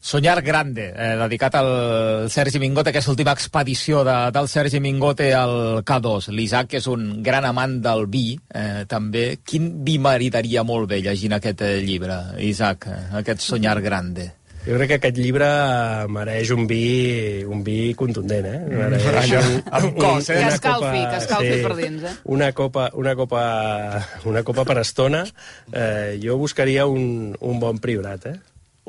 Soñar 0.00 0.40
Grande, 0.40 0.94
eh, 0.96 1.14
dedicat 1.20 1.54
al 1.60 2.30
Sergi 2.30 2.58
Mingote, 2.58 2.88
aquesta 2.88 3.12
última 3.12 3.34
expedició 3.36 4.00
de, 4.02 4.16
del 4.32 4.48
Sergi 4.48 4.80
Mingote 4.80 5.28
al 5.36 5.84
K2. 5.84 6.30
L'Isaac, 6.32 6.70
que 6.72 6.80
és 6.80 6.88
un 6.88 7.20
gran 7.22 7.44
amant 7.44 7.76
del 7.84 8.06
vi, 8.08 8.32
eh, 8.48 8.86
també. 8.88 9.42
Quin 9.44 9.84
vi 9.84 9.98
maritaria 10.00 10.64
molt 10.64 10.88
bé 10.88 11.02
llegint 11.04 11.36
aquest 11.36 11.60
eh, 11.68 11.78
llibre, 11.84 12.16
Isaac, 12.40 12.88
eh, 12.88 13.00
aquest 13.20 13.44
Soñar 13.44 13.82
Grande? 13.84 14.30
Jo 14.64 14.76
crec 14.76 14.90
que 14.90 14.96
aquest 14.98 15.16
llibre 15.20 15.46
mereix 16.12 16.50
un 16.52 16.66
vi, 16.68 17.44
un 17.48 17.62
vi 17.64 17.94
contundent, 17.96 18.44
eh? 18.44 18.58
Mereix 18.68 19.06
Allò, 19.22 19.40
amb 19.78 19.96
cos, 19.96 20.28
eh? 20.28 20.36
Que 20.36 20.50
escalfi, 20.52 21.00
que 21.00 21.20
escalfi 21.20 21.56
per 21.64 21.76
dins, 21.78 22.04
eh? 22.08 22.12
Una 22.24 22.50
copa, 22.56 22.90
una 23.00 23.14
copa, 23.16 23.42
una 24.28 24.42
copa 24.44 24.64
per 24.68 24.80
estona. 24.82 25.26
Eh, 25.72 26.18
jo 26.24 26.36
buscaria 26.40 26.84
un, 26.88 27.32
un 27.40 27.60
bon 27.60 27.80
priorat, 27.80 28.28
eh? 28.32 28.38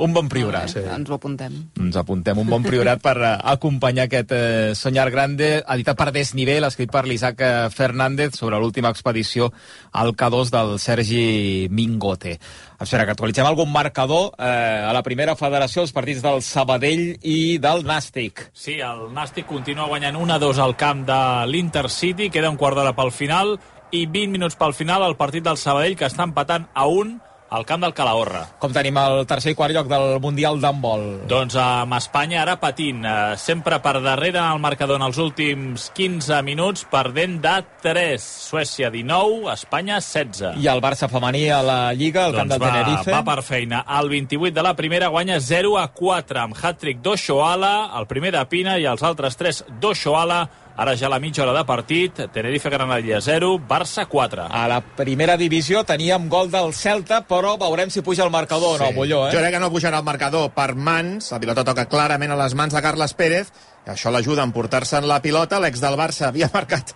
Un 0.01 0.15
bon 0.15 0.29
priorat. 0.31 0.71
Sí. 0.71 0.81
Ens 0.81 1.09
ho 1.11 1.15
apuntem. 1.19 1.53
Ens 1.77 1.97
apuntem 1.99 2.39
un 2.41 2.49
bon 2.49 2.63
priorat 2.65 3.01
per 3.03 3.13
eh, 3.21 3.31
acompanyar 3.53 4.07
aquest 4.07 4.33
eh, 4.33 4.71
Soñar 4.77 5.11
Grande, 5.13 5.51
editat 5.61 5.99
per 5.99 6.09
Desnivell, 6.15 6.65
escrit 6.65 6.89
per 6.89 7.03
l'Isaac 7.05 7.43
eh, 7.45 7.51
Fernández, 7.69 8.33
sobre 8.39 8.57
l'última 8.57 8.89
expedició 8.89 9.51
al 9.93 10.15
K2 10.17 10.53
del 10.55 10.73
Sergi 10.81 11.69
Mingote. 11.69 12.39
Espera, 12.81 13.05
que 13.05 13.13
actualitzem 13.13 13.45
algun 13.45 13.69
marcador 13.69 14.31
eh, 14.39 14.89
a 14.89 14.91
la 14.97 15.05
primera 15.05 15.37
federació, 15.37 15.85
els 15.85 15.93
partits 15.93 16.25
del 16.25 16.41
Sabadell 16.41 17.05
i 17.21 17.59
del 17.61 17.85
Nàstic. 17.85 18.47
Sí, 18.57 18.79
el 18.81 19.11
Nàstic 19.13 19.45
continua 19.45 19.89
guanyant 19.91 20.17
1-2 20.17 20.63
al 20.65 20.73
camp 20.81 21.05
de 21.05 21.21
l'Intercity, 21.45 22.31
queda 22.33 22.49
un 22.49 22.57
quart 22.57 22.79
d'hora 22.79 22.97
pel 22.97 23.13
final, 23.13 23.59
i 23.91 24.07
20 24.07 24.33
minuts 24.33 24.57
pel 24.57 24.73
final 24.73 25.05
el 25.05 25.19
partit 25.19 25.45
del 25.45 25.61
Sabadell, 25.61 25.99
que 25.99 26.09
està 26.09 26.25
empatant 26.25 26.71
a 26.73 26.89
1 26.89 27.19
al 27.51 27.65
camp 27.67 27.83
del 27.83 27.93
Calahorra. 27.93 28.45
Com 28.63 28.71
tenim 28.71 28.95
el 28.97 29.25
tercer 29.27 29.51
i 29.51 29.57
quart 29.59 29.75
lloc 29.75 29.89
del 29.91 30.21
Mundial 30.23 30.59
d'handbol? 30.63 31.03
Doncs 31.29 31.57
amb 31.59 31.97
Espanya 31.97 32.41
ara 32.45 32.55
patint, 32.61 33.03
eh, 33.03 33.35
sempre 33.37 33.81
per 33.83 33.99
darrere 34.01 34.39
en 34.39 34.53
el 34.53 34.61
marcador 34.63 34.95
en 34.95 35.05
els 35.09 35.17
últims 35.19 35.89
15 35.93 36.41
minuts, 36.47 36.85
perdent 36.89 37.41
de 37.43 37.57
3. 37.83 38.23
Suècia 38.23 38.89
19, 38.89 39.51
Espanya 39.51 39.99
16. 39.99 40.55
I 40.63 40.67
el 40.71 40.81
Barça 40.81 41.09
femení 41.11 41.49
a 41.51 41.61
la 41.61 41.93
Lliga, 41.93 42.25
al 42.25 42.35
camp 42.35 42.47
doncs 42.49 42.59
del 42.59 42.67
va, 42.67 42.71
Tenerife. 42.71 43.11
va 43.11 43.23
per 43.23 43.43
feina. 43.43 43.83
El 43.99 44.09
28 44.09 44.55
de 44.55 44.63
la 44.63 44.75
primera 44.75 45.09
guanya 45.09 45.39
0 45.41 45.77
a 45.77 45.89
4 45.91 46.39
amb 46.39 46.55
hat-trick 46.55 47.01
d'Oxoala, 47.01 47.91
el 47.99 48.07
primer 48.07 48.31
de 48.31 48.45
Pina 48.45 48.79
i 48.79 48.85
els 48.85 49.03
altres 49.03 49.35
3 49.35 49.65
d'Oxoala. 49.81 50.47
Ara 50.77 50.95
ja 50.97 51.05
a 51.07 51.09
la 51.11 51.19
mitja 51.19 51.43
hora 51.43 51.53
de 51.53 51.65
partit, 51.67 52.15
Tenerife 52.33 52.69
Granadilla 52.69 53.19
0, 53.21 53.59
Barça 53.69 54.05
4. 54.09 54.47
A 54.49 54.67
la 54.71 54.79
primera 54.81 55.35
divisió 55.37 55.83
teníem 55.85 56.29
gol 56.31 56.49
del 56.49 56.71
Celta, 56.73 57.19
però 57.27 57.57
veurem 57.59 57.91
si 57.93 58.01
puja 58.01 58.23
el 58.23 58.31
marcador 58.33 58.79
o 58.79 58.85
no, 58.85 58.91
Molló, 58.95 59.27
eh? 59.27 59.33
Jo 59.35 59.43
crec 59.43 59.53
que 59.53 59.59
no 59.61 59.69
pujarà 59.69 59.99
el 59.99 60.07
marcador 60.07 60.49
per 60.55 60.73
mans, 60.75 61.27
la 61.31 61.39
pilota 61.43 61.65
toca 61.67 61.85
clarament 61.91 62.31
a 62.33 62.39
les 62.39 62.55
mans 62.57 62.73
de 62.73 62.81
Carles 62.81 63.13
Pérez, 63.13 63.51
i 63.85 63.91
això 63.93 64.09
l'ajuda 64.13 64.41
a 64.41 64.47
emportar-se 64.47 64.97
en 65.01 65.07
la 65.09 65.19
pilota, 65.21 65.59
l'ex 65.59 65.81
del 65.83 65.97
Barça 65.99 66.27
havia 66.31 66.49
marcat, 66.55 66.95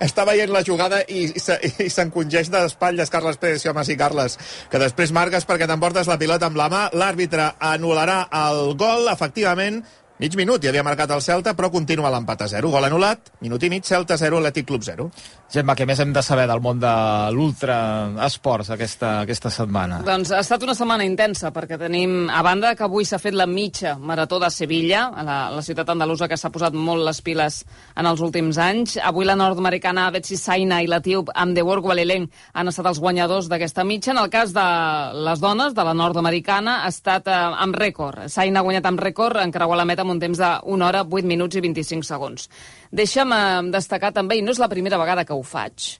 està 0.00 0.24
veient 0.28 0.52
la 0.54 0.62
jugada 0.64 1.02
i, 1.08 1.26
se- 1.40 1.58
i 1.82 1.90
s'encongeix 1.92 2.48
d'espatlles 2.52 3.10
Carles 3.12 3.36
Pérez, 3.42 3.60
sí 3.60 3.68
home, 3.68 3.84
sí, 3.84 3.98
Carles, 4.00 4.38
que 4.70 4.80
després 4.80 5.12
marques 5.12 5.44
perquè 5.48 5.68
t'emportes 5.68 6.08
la 6.08 6.16
pilota 6.20 6.46
amb 6.48 6.56
la 6.62 6.70
mà, 6.72 6.86
l'àrbitre 6.96 7.52
anul·larà 7.74 8.22
el 8.46 8.74
gol, 8.80 9.10
efectivament, 9.12 9.82
mig 10.18 10.36
minut, 10.36 10.64
i 10.64 10.70
havia 10.70 10.84
marcat 10.86 11.10
el 11.12 11.20
Celta, 11.20 11.52
però 11.56 11.68
continua 11.72 12.10
l'empat 12.12 12.46
a 12.46 12.48
0. 12.48 12.70
Gol 12.72 12.86
anul·lat, 12.88 13.32
minut 13.44 13.62
i 13.62 13.70
mig, 13.72 13.84
Celta 13.84 14.16
0, 14.16 14.38
Atlètic 14.40 14.66
Club 14.68 14.84
0. 14.86 15.10
Gemma, 15.52 15.76
què 15.76 15.86
més 15.86 16.00
hem 16.00 16.12
de 16.16 16.22
saber 16.24 16.46
del 16.48 16.62
món 16.64 16.80
de 16.80 16.92
l'ultra-esports 17.36 18.72
aquesta, 18.74 19.20
aquesta 19.26 19.52
setmana? 19.52 20.00
Doncs 20.06 20.32
ha 20.32 20.40
estat 20.42 20.64
una 20.64 20.74
setmana 20.74 21.04
intensa, 21.06 21.52
perquè 21.54 21.78
tenim, 21.78 22.30
a 22.32 22.40
banda 22.42 22.72
que 22.74 22.86
avui 22.86 23.04
s'ha 23.06 23.20
fet 23.22 23.36
la 23.36 23.46
mitja 23.46 23.96
marató 24.00 24.40
de 24.42 24.50
Sevilla, 24.50 25.10
a 25.12 25.26
la, 25.26 25.36
la 25.54 25.62
ciutat 25.62 25.92
andalusa 25.92 26.30
que 26.32 26.40
s'ha 26.40 26.50
posat 26.54 26.74
molt 26.74 27.04
les 27.06 27.20
piles 27.22 27.60
en 27.94 28.08
els 28.08 28.24
últims 28.24 28.58
anys, 28.62 28.96
avui 29.04 29.28
la 29.28 29.36
nord-americana 29.36 30.08
Betsy 30.14 30.40
Saina 30.40 30.80
i 30.82 30.88
l'etíop 30.90 31.30
Amdewor 31.34 31.84
Gualeleng 31.84 32.26
han 32.56 32.72
estat 32.72 32.88
els 32.88 33.02
guanyadors 33.02 33.50
d'aquesta 33.52 33.84
mitja. 33.84 34.14
En 34.14 34.22
el 34.24 34.32
cas 34.32 34.56
de 34.56 34.66
les 35.28 35.44
dones, 35.44 35.76
de 35.76 35.84
la 35.84 35.94
nord-americana, 35.94 36.80
ha 36.86 36.90
estat 36.94 37.28
eh, 37.28 37.36
amb 37.36 37.76
rècord. 37.76 38.26
Saina 38.32 38.62
ha 38.62 38.66
guanyat 38.66 38.88
amb 38.88 39.02
rècord, 39.02 39.42
en 39.42 39.52
creuar 39.52 39.78
la 39.78 39.86
meta 39.88 40.05
amb 40.06 40.14
un 40.14 40.22
temps 40.22 40.40
1 40.40 40.86
hora, 40.86 41.02
8 41.04 41.26
minuts 41.26 41.58
i 41.58 41.64
25 41.64 42.06
segons. 42.06 42.48
Deixa'm 42.94 43.34
eh, 43.34 43.44
destacar 43.74 44.14
també, 44.14 44.38
i 44.38 44.46
no 44.46 44.54
és 44.54 44.62
la 44.62 44.70
primera 44.72 45.00
vegada 45.02 45.26
que 45.26 45.34
ho 45.34 45.42
faig, 45.42 45.96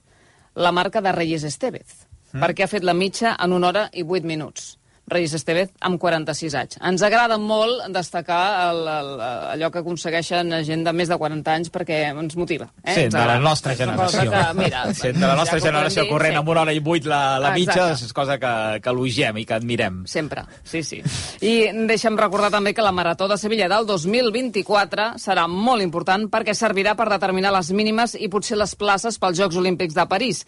la 0.55 0.71
marca 0.71 1.03
de 1.03 1.13
Reyes 1.13 1.45
Estevez, 1.47 2.07
mm. 2.31 2.41
perquè 2.41 2.65
ha 2.65 2.71
fet 2.71 2.87
la 2.87 2.95
mitja 2.97 3.35
en 3.35 3.53
una 3.53 3.73
hora 3.73 3.87
i 3.93 4.07
8 4.07 4.25
minuts. 4.25 4.76
Reyes 5.07 5.33
Estevez 5.37 5.71
amb 5.87 5.99
46 6.01 6.55
anys. 6.59 6.77
Ens 6.83 7.03
agrada 7.05 7.37
molt 7.39 7.85
destacar 7.95 8.41
el, 8.67 8.81
el, 8.91 9.11
allò 9.53 9.69
que 9.71 9.79
aconsegueixen 9.79 10.51
gent 10.67 10.83
de 10.83 10.93
més 10.95 11.07
de 11.07 11.17
40 11.19 11.53
anys 11.53 11.71
perquè 11.71 12.01
ens 12.11 12.35
motiva. 12.39 12.67
Eh? 12.83 12.93
Sí, 12.93 13.05
Ens 13.07 13.15
de 13.15 13.25
la 13.29 13.37
nostra 13.39 13.75
generació. 13.79 14.25
Que, 14.31 14.41
mira, 14.59 14.83
sí, 14.97 15.13
de 15.15 15.23
la 15.23 15.37
nostra 15.39 15.61
ja 15.61 15.69
generació 15.69 16.03
dir, 16.03 16.11
corrent 16.11 16.35
sí. 16.35 16.41
amb 16.41 16.51
una 16.51 16.65
hora 16.65 16.75
i 16.75 16.83
vuit 16.83 17.07
la, 17.07 17.21
la 17.39 17.53
mitja 17.55 17.77
Exacte. 17.87 18.09
és 18.09 18.17
cosa 18.17 18.37
que, 18.41 18.53
que 18.83 18.91
eloigiem 18.91 19.39
i 19.39 19.45
que 19.47 19.55
admirem. 19.55 20.01
Sempre, 20.11 20.43
sí, 20.67 20.83
sí. 20.83 20.99
I 21.47 21.53
deixa'm 21.87 22.19
recordar 22.19 22.51
també 22.53 22.75
que 22.75 22.83
la 22.83 22.91
Marató 22.91 23.29
de 23.31 23.39
Sevilla 23.39 23.69
del 23.71 23.87
2024 23.87 25.13
serà 25.23 25.47
molt 25.47 25.85
important 25.85 26.27
perquè 26.33 26.55
servirà 26.57 26.97
per 26.99 27.07
determinar 27.13 27.55
les 27.55 27.71
mínimes 27.71 28.17
i 28.19 28.27
potser 28.33 28.59
les 28.59 28.75
places 28.75 29.19
pels 29.21 29.39
Jocs 29.39 29.55
Olímpics 29.63 29.95
de 29.95 30.07
París. 30.11 30.43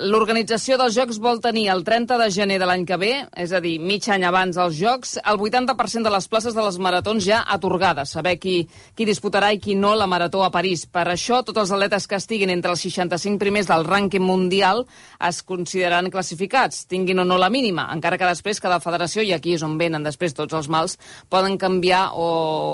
L'organització 0.00 0.78
dels 0.80 0.94
Jocs 0.96 1.18
vol 1.20 1.36
tenir 1.44 1.66
el 1.68 1.82
30 1.84 2.16
de 2.16 2.26
gener 2.32 2.56
de 2.56 2.64
l'any 2.64 2.86
que 2.88 2.96
ve, 2.96 3.10
és 3.36 3.50
a 3.52 3.58
dir, 3.60 3.74
mig 3.76 4.06
any 4.08 4.22
abans 4.24 4.56
dels 4.56 4.78
Jocs, 4.78 5.18
el 5.20 5.36
80% 5.36 6.08
de 6.08 6.12
les 6.14 6.28
places 6.32 6.54
de 6.56 6.62
les 6.64 6.78
maratons 6.80 7.20
ja 7.20 7.42
atorgades, 7.44 8.14
saber 8.16 8.38
qui, 8.40 8.54
qui 8.96 9.04
disputarà 9.04 9.50
i 9.52 9.60
qui 9.60 9.74
no 9.76 9.90
la 9.92 10.06
marató 10.08 10.46
a 10.46 10.48
París. 10.54 10.86
Per 10.88 11.04
això, 11.12 11.42
tots 11.44 11.60
els 11.60 11.74
atletes 11.76 12.08
que 12.08 12.16
estiguin 12.16 12.48
entre 12.54 12.72
els 12.72 12.80
65 12.86 13.36
primers 13.42 13.68
del 13.68 13.84
rànquing 13.84 14.24
mundial 14.24 14.86
es 15.28 15.42
consideraran 15.44 16.08
classificats, 16.08 16.86
tinguin 16.88 17.20
o 17.20 17.28
no 17.28 17.36
la 17.36 17.52
mínima, 17.52 17.84
encara 17.92 18.16
que 18.16 18.32
després 18.32 18.64
cada 18.64 18.80
federació, 18.80 19.20
i 19.20 19.34
aquí 19.36 19.58
és 19.58 19.66
on 19.68 19.76
venen 19.76 20.08
després 20.08 20.32
tots 20.32 20.56
els 20.56 20.72
mals, 20.72 20.96
poden 21.28 21.60
canviar 21.60 22.14
o, 22.16 22.30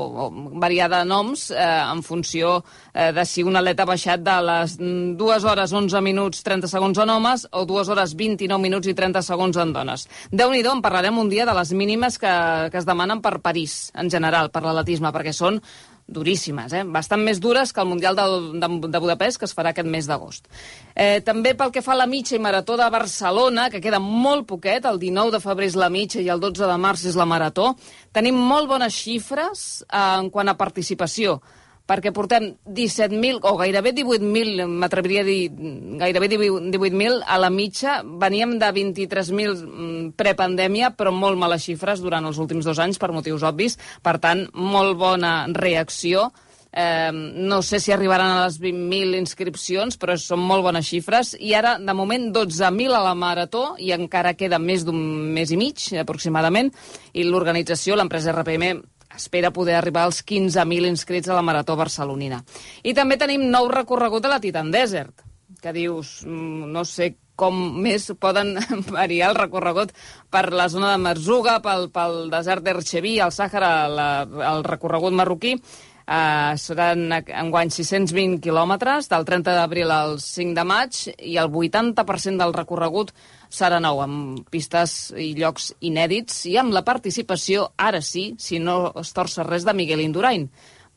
o 0.07 0.31
variar 0.63 0.87
de 0.95 1.03
noms 1.03 1.49
eh, 1.51 1.67
en 1.67 2.07
funció 2.07 2.61
eh, 2.95 3.11
de 3.11 3.27
si 3.27 3.43
un 3.43 3.59
atleta 3.59 3.83
ha 3.83 3.91
baixat 3.91 4.23
de 4.23 4.39
les 4.53 4.79
2 4.79 5.51
hores 5.51 5.75
11 5.83 6.07
minuts 6.07 6.47
30 6.47 6.71
segons 6.71 7.08
en 7.09 7.17
homes 7.17 7.49
o 7.51 7.65
2 7.65 7.89
hores 7.89 8.15
29 8.17 8.61
minuts 8.61 8.89
i 8.89 8.95
30 8.95 9.25
segons 9.25 9.57
en 9.57 9.73
dones. 9.73 10.07
Déu-n'hi-do, 10.31 10.75
en 10.77 10.83
parlarem 10.85 11.17
un 11.19 11.31
dia 11.33 11.47
de 11.49 11.55
les 11.57 11.73
mínimes 11.73 12.19
que, 12.21 12.33
que 12.69 12.81
es 12.81 12.89
demanen 12.89 13.23
per 13.25 13.39
París, 13.41 13.89
en 13.97 14.11
general, 14.13 14.53
per 14.53 14.63
l'atletisme, 14.67 15.13
perquè 15.15 15.33
són 15.33 15.63
duríssimes, 16.09 16.73
eh? 16.73 16.85
bastant 16.89 17.21
més 17.21 17.41
dures 17.41 17.73
que 17.73 17.83
el 17.83 17.89
Mundial 17.89 18.17
del, 18.17 18.37
de, 18.61 18.69
de 18.89 19.01
Budapest, 19.01 19.41
que 19.41 19.45
es 19.49 19.53
farà 19.57 19.75
aquest 19.75 19.89
mes 19.89 20.09
d'agost. 20.09 20.49
Eh, 20.95 21.21
també 21.25 21.53
pel 21.57 21.73
que 21.73 21.85
fa 21.85 21.93
a 21.93 22.01
la 22.01 22.09
mitja 22.09 22.37
i 22.37 22.41
marató 22.41 22.79
de 22.81 22.89
Barcelona, 22.93 23.69
que 23.69 23.83
queda 23.85 24.01
molt 24.01 24.47
poquet, 24.49 24.89
el 24.89 25.01
19 25.01 25.37
de 25.37 25.43
febrer 25.45 25.69
és 25.69 25.77
la 25.77 25.91
mitja 25.93 26.25
i 26.25 26.31
el 26.33 26.41
12 26.41 26.65
de 26.65 26.79
març 26.81 27.05
és 27.13 27.17
la 27.17 27.29
marató, 27.29 27.75
tenim 28.17 28.41
molt 28.41 28.73
bones 28.73 28.97
xifres 28.97 29.69
eh, 29.85 29.97
en 30.01 30.33
quant 30.33 30.49
a 30.49 30.57
participació 30.57 31.41
perquè 31.89 32.13
portem 32.13 32.51
17.000 32.67 33.41
o 33.49 33.55
gairebé 33.57 33.95
18.000, 33.97 34.67
m'atreviria 34.69 35.23
a 35.25 35.29
dir 35.29 35.49
gairebé 36.01 36.29
18.000 36.37 37.23
a 37.25 37.39
la 37.41 37.49
mitja. 37.51 38.03
Veníem 38.05 38.59
de 38.61 38.69
23.000 38.77 39.55
mm, 39.65 40.03
prepandèmia, 40.21 40.93
però 40.99 41.15
molt 41.15 41.41
males 41.41 41.65
xifres 41.65 42.05
durant 42.05 42.29
els 42.29 42.39
últims 42.39 42.69
dos 42.69 42.83
anys 42.85 43.01
per 43.01 43.15
motius 43.17 43.47
obvis. 43.49 43.79
Per 44.05 44.19
tant, 44.21 44.45
molt 44.53 44.99
bona 45.01 45.33
reacció. 45.57 46.29
Eh, 46.69 47.11
no 47.11 47.63
sé 47.65 47.81
si 47.81 47.95
arribaran 47.95 48.35
a 48.35 48.45
les 48.45 48.61
20.000 48.61 49.17
inscripcions, 49.17 49.97
però 49.97 50.19
són 50.21 50.45
molt 50.45 50.67
bones 50.69 50.85
xifres. 50.93 51.33
I 51.41 51.57
ara, 51.57 51.79
de 51.81 51.97
moment, 51.97 52.29
12.000 52.37 52.93
a 52.93 53.01
la 53.07 53.17
Marató, 53.17 53.73
i 53.81 53.95
encara 53.97 54.37
queda 54.37 54.61
més 54.61 54.85
d'un 54.85 55.01
mes 55.33 55.51
i 55.51 55.57
mig, 55.57 55.89
aproximadament, 55.97 56.69
i 57.17 57.25
l'organització, 57.25 57.97
l'empresa 57.97 58.37
RPM, 58.37 58.77
espera 59.15 59.53
poder 59.55 59.79
arribar 59.79 60.05
als 60.07 60.21
15.000 60.25 60.89
inscrits 60.89 61.29
a 61.29 61.37
la 61.39 61.45
Marató 61.45 61.77
Barcelonina. 61.77 62.43
I 62.83 62.95
també 62.95 63.17
tenim 63.21 63.49
nou 63.51 63.71
recorregut 63.73 64.27
a 64.27 64.35
la 64.35 64.41
Titan 64.41 64.71
Desert, 64.75 65.25
que 65.63 65.73
dius, 65.73 66.21
mm, 66.27 66.71
no 66.73 66.85
sé 66.85 67.15
com 67.39 67.55
més 67.83 68.11
poden 68.19 68.57
variar 68.99 69.31
el 69.33 69.39
recorregut 69.39 69.93
per 70.31 70.49
la 70.53 70.69
zona 70.69 70.95
de 70.95 71.03
Merzuga, 71.05 71.61
pel, 71.63 71.89
pel 71.95 72.27
desert 72.33 72.67
d'Erxeví, 72.67 73.19
al 73.23 73.35
Sàhara, 73.35 73.71
la, 73.89 74.09
el 74.55 74.67
recorregut 74.67 75.15
marroquí, 75.15 75.57
Uh, 76.09 76.55
seran 76.57 77.11
enguany 77.13 77.69
620 77.69 78.39
quilòmetres, 78.41 79.11
del 79.13 79.27
30 79.29 79.53
d'abril 79.59 79.91
al 79.93 80.15
5 80.25 80.55
de 80.57 80.63
maig, 80.65 81.01
i 81.21 81.35
el 81.37 81.51
80% 81.53 82.41
del 82.41 82.55
recorregut 82.57 83.13
serà 83.51 83.81
nou, 83.81 84.03
amb 84.05 84.49
pistes 84.53 85.13
i 85.17 85.33
llocs 85.39 85.73
inèdits, 85.81 86.45
i 86.51 86.57
amb 86.61 86.75
la 86.77 86.85
participació, 86.87 87.71
ara 87.77 88.01
sí, 88.05 88.33
si 88.39 88.61
no 88.63 88.93
es 89.01 89.13
torça 89.17 89.47
res, 89.47 89.67
de 89.67 89.75
Miguel 89.77 90.05
Indurain, 90.05 90.49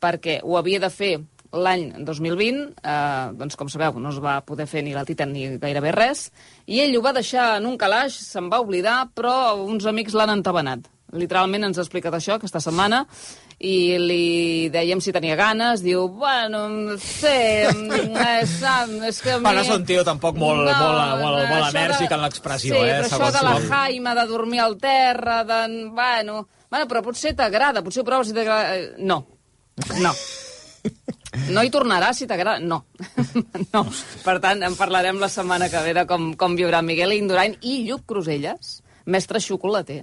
perquè 0.01 0.39
ho 0.43 0.57
havia 0.59 0.81
de 0.83 0.89
fer 0.91 1.13
l'any 1.51 1.89
2020, 2.07 2.61
eh, 2.79 3.31
doncs 3.39 3.57
com 3.59 3.69
sabeu, 3.69 3.99
no 3.99 4.11
es 4.13 4.19
va 4.23 4.39
poder 4.47 4.67
fer 4.71 4.83
ni 4.83 4.95
la 4.95 5.03
Titan 5.07 5.33
ni 5.35 5.57
gairebé 5.59 5.91
res, 5.95 6.29
i 6.65 6.79
ell 6.83 6.95
ho 6.95 7.03
va 7.03 7.15
deixar 7.15 7.57
en 7.59 7.67
un 7.67 7.77
calaix, 7.77 8.15
se'n 8.15 8.49
va 8.51 8.61
oblidar, 8.63 9.11
però 9.15 9.55
uns 9.65 9.87
amics 9.89 10.15
l'han 10.15 10.37
entabanat. 10.37 10.87
Literalment 11.11 11.67
ens 11.67 11.79
ha 11.79 11.83
explicat 11.83 12.15
això 12.15 12.37
aquesta 12.37 12.61
setmana, 12.63 13.01
i 13.61 13.97
li 14.01 14.69
dèiem 14.73 15.01
si 15.03 15.13
tenia 15.13 15.35
ganes, 15.37 15.83
diu, 15.85 16.07
bueno, 16.17 16.63
no 16.71 16.95
sé, 16.97 17.67
és, 17.67 18.55
és 18.61 19.19
que... 19.21 19.35
Mi... 19.37 19.43
Bueno, 19.45 19.61
és 19.61 19.73
un 19.75 19.85
tio 19.85 20.05
tampoc 20.07 20.39
molt, 20.41 20.65
no, 20.65 20.77
molt, 20.79 21.21
molt, 21.21 21.41
molt 21.51 21.67
enèrgic 21.69 22.07
de... 22.07 22.15
en 22.15 22.23
l'expressió, 22.25 22.73
sí, 22.73 22.87
eh? 22.89 23.01
Sí, 23.05 23.11
però 23.13 23.27
això 23.29 23.33
de 23.37 23.43
la 23.45 23.57
Jaima, 23.67 24.15
de 24.17 24.25
dormir 24.29 24.63
al 24.63 24.77
terra, 24.81 25.41
de... 25.47 25.59
Bueno, 25.93 26.45
bueno 26.71 26.87
però 26.89 27.03
potser 27.05 27.35
t'agrada, 27.37 27.83
potser 27.85 28.01
ho 28.01 28.07
proves 28.07 28.31
si 28.31 28.37
t'agrada... 28.37 28.77
Eh, 28.77 28.93
no, 29.05 29.21
no. 29.99 30.15
No 31.53 31.61
hi 31.63 31.69
tornarà 31.71 32.09
si 32.17 32.25
t'agrada? 32.27 32.59
No. 32.59 32.81
no. 33.73 33.83
Per 34.25 34.37
tant, 34.43 34.65
en 34.65 34.73
parlarem 34.79 35.21
la 35.21 35.29
setmana 35.31 35.69
que 35.71 35.83
ve 35.85 35.93
de 35.95 36.07
com, 36.09 36.31
com 36.39 36.57
viurà 36.57 36.81
Miguel 36.83 37.13
Indurain 37.15 37.55
i 37.61 37.83
Lluc 37.85 38.07
Cruselles, 38.09 38.79
mestre 39.05 39.39
xocolater. 39.43 40.01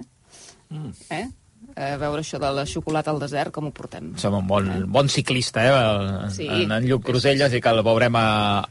Mm. 0.69 0.95
Eh? 1.09 1.27
eh, 1.75 1.95
veure 1.99 2.23
això 2.23 2.39
de 2.41 2.49
la 2.53 2.65
xocolata 2.67 3.11
al 3.11 3.19
desert, 3.21 3.51
com 3.55 3.69
ho 3.69 3.71
portem. 3.75 4.11
Som 4.21 4.37
un 4.39 4.47
bon, 4.47 4.67
bon 4.91 5.09
ciclista, 5.11 5.63
eh, 5.65 5.75
en, 6.25 6.33
sí. 6.33 6.47
en, 6.47 6.73
en 6.75 6.87
Lluc 6.87 7.05
Cruselles, 7.07 7.53
i 7.53 7.61
que 7.63 7.73
el 7.73 7.81
veurem 7.85 8.15
a, 8.19 8.25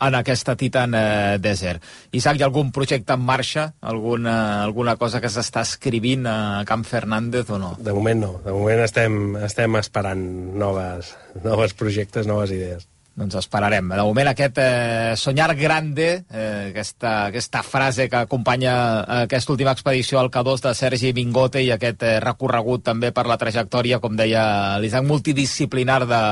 en 0.08 0.18
aquesta 0.18 0.56
Titan 0.58 0.96
eh, 0.98 1.38
Desert. 1.42 1.84
Isaac, 2.12 2.38
hi 2.38 2.44
ha 2.44 2.48
algun 2.48 2.72
projecte 2.74 3.16
en 3.16 3.24
marxa? 3.24 3.68
Alguna, 3.80 4.36
alguna 4.64 4.96
cosa 5.00 5.22
que 5.24 5.32
s'està 5.32 5.64
escrivint 5.66 6.26
a 6.28 6.38
Camp 6.68 6.84
Fernández 6.88 7.50
o 7.50 7.60
no? 7.60 7.74
De 7.78 7.94
moment 7.96 8.24
no. 8.26 8.34
De 8.44 8.54
moment 8.54 8.84
estem, 8.84 9.36
estem 9.48 9.80
esperant 9.80 10.22
noves, 10.58 11.14
noves 11.44 11.76
projectes, 11.78 12.28
noves 12.30 12.54
idees. 12.54 12.88
Doncs 13.18 13.34
esperarem. 13.40 13.88
De 13.90 14.02
moment 14.06 14.28
aquest 14.30 14.60
eh, 14.62 15.14
soñar 15.18 15.50
grande, 15.58 16.22
eh, 16.30 16.68
aquesta, 16.70 17.26
aquesta 17.26 17.64
frase 17.66 18.06
que 18.08 18.20
acompanya 18.20 18.74
eh, 19.00 19.16
aquesta 19.24 19.56
última 19.56 19.72
expedició 19.74 20.20
al 20.20 20.30
K2 20.30 20.62
de 20.68 20.74
Sergi 20.78 21.10
Mingote 21.16 21.64
i 21.66 21.72
aquest 21.74 22.04
eh, 22.06 22.20
recorregut 22.22 22.84
també 22.86 23.10
per 23.10 23.26
la 23.26 23.38
trajectòria, 23.40 23.98
com 23.98 24.14
deia 24.14 24.78
l'Isaac, 24.78 25.02
multidisciplinar 25.08 26.04
de, 26.06 26.22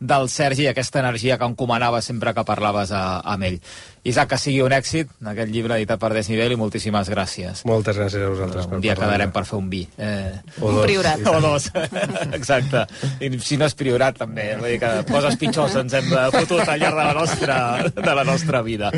del 0.00 0.30
Sergi 0.32 0.70
aquesta 0.70 1.04
energia 1.04 1.36
que 1.36 1.50
encomanava 1.52 2.00
sempre 2.00 2.32
que 2.32 2.48
parlaves 2.48 2.94
a, 2.96 3.20
amb 3.20 3.50
ell. 3.50 3.60
Isaac, 4.02 4.30
que 4.32 4.38
sigui 4.40 4.62
un 4.64 4.72
èxit, 4.72 5.10
aquest 5.28 5.50
llibre 5.52 5.76
editat 5.76 6.00
per 6.00 6.08
Desnivell, 6.16 6.54
i 6.54 6.56
moltíssimes 6.56 7.10
gràcies. 7.12 7.64
Moltes 7.68 7.98
gràcies 8.00 8.24
a 8.24 8.30
vosaltres. 8.32 8.68
Un 8.72 8.80
dia 8.80 8.96
quedarem 8.96 9.32
per 9.34 9.44
fer 9.44 9.58
un 9.58 9.68
vi. 9.72 9.82
Eh... 10.00 10.32
O 10.60 10.70
un 10.70 10.78
dos. 10.78 10.86
priorat. 10.86 11.26
O 11.28 11.40
dos, 11.44 11.68
exacte. 12.38 12.86
I 13.20 13.32
si 13.44 13.60
no 13.60 13.68
és 13.68 13.76
priorat, 13.76 14.16
també. 14.22 14.54
Vull 14.56 14.72
dir 14.72 14.80
que 14.80 14.94
coses 15.10 15.36
pitjors 15.40 15.76
ens 15.82 15.98
hem 16.00 16.08
fotut 16.32 16.64
al 16.64 16.80
llarg 16.80 16.96
de 16.96 17.08
la 17.10 17.16
nostra, 17.20 17.58
de 17.92 18.16
la 18.22 18.24
nostra 18.24 18.64
vida. 18.64 18.92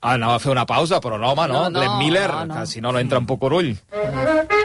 Ah, 0.00 0.14
anava 0.14 0.36
a 0.36 0.40
fer 0.40 0.52
una 0.54 0.64
pausa, 0.68 1.00
però 1.02 1.20
no, 1.20 1.34
home, 1.34 1.48
no. 1.50 1.66
no, 1.66 1.70
no 1.70 1.80
Glenn 1.80 1.98
Miller, 1.98 2.28
no, 2.32 2.44
no. 2.46 2.60
que 2.60 2.66
si 2.70 2.80
no, 2.80 2.92
no 2.96 3.02
entra 3.02 3.20
en 3.20 3.28
Pocorull. 3.28 3.74
Com 3.92 4.55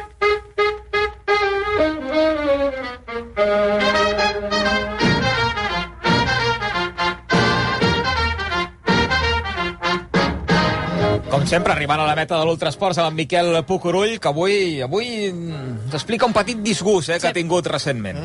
sempre, 11.51 11.73
arribant 11.73 11.99
a 11.99 12.05
la 12.07 12.15
meta 12.15 12.37
de 12.39 12.45
l'Ultrasports 12.47 13.01
amb 13.01 13.11
en 13.11 13.17
Miquel 13.17 13.49
Pucurull, 13.67 14.13
que 14.23 14.29
avui 14.29 14.79
avui 14.85 15.07
ens 15.27 15.95
explica 15.97 16.27
un 16.29 16.31
petit 16.31 16.61
disgust 16.63 17.11
eh, 17.11 17.17
que 17.19 17.27
ha 17.27 17.35
tingut 17.35 17.67
recentment. 17.67 18.21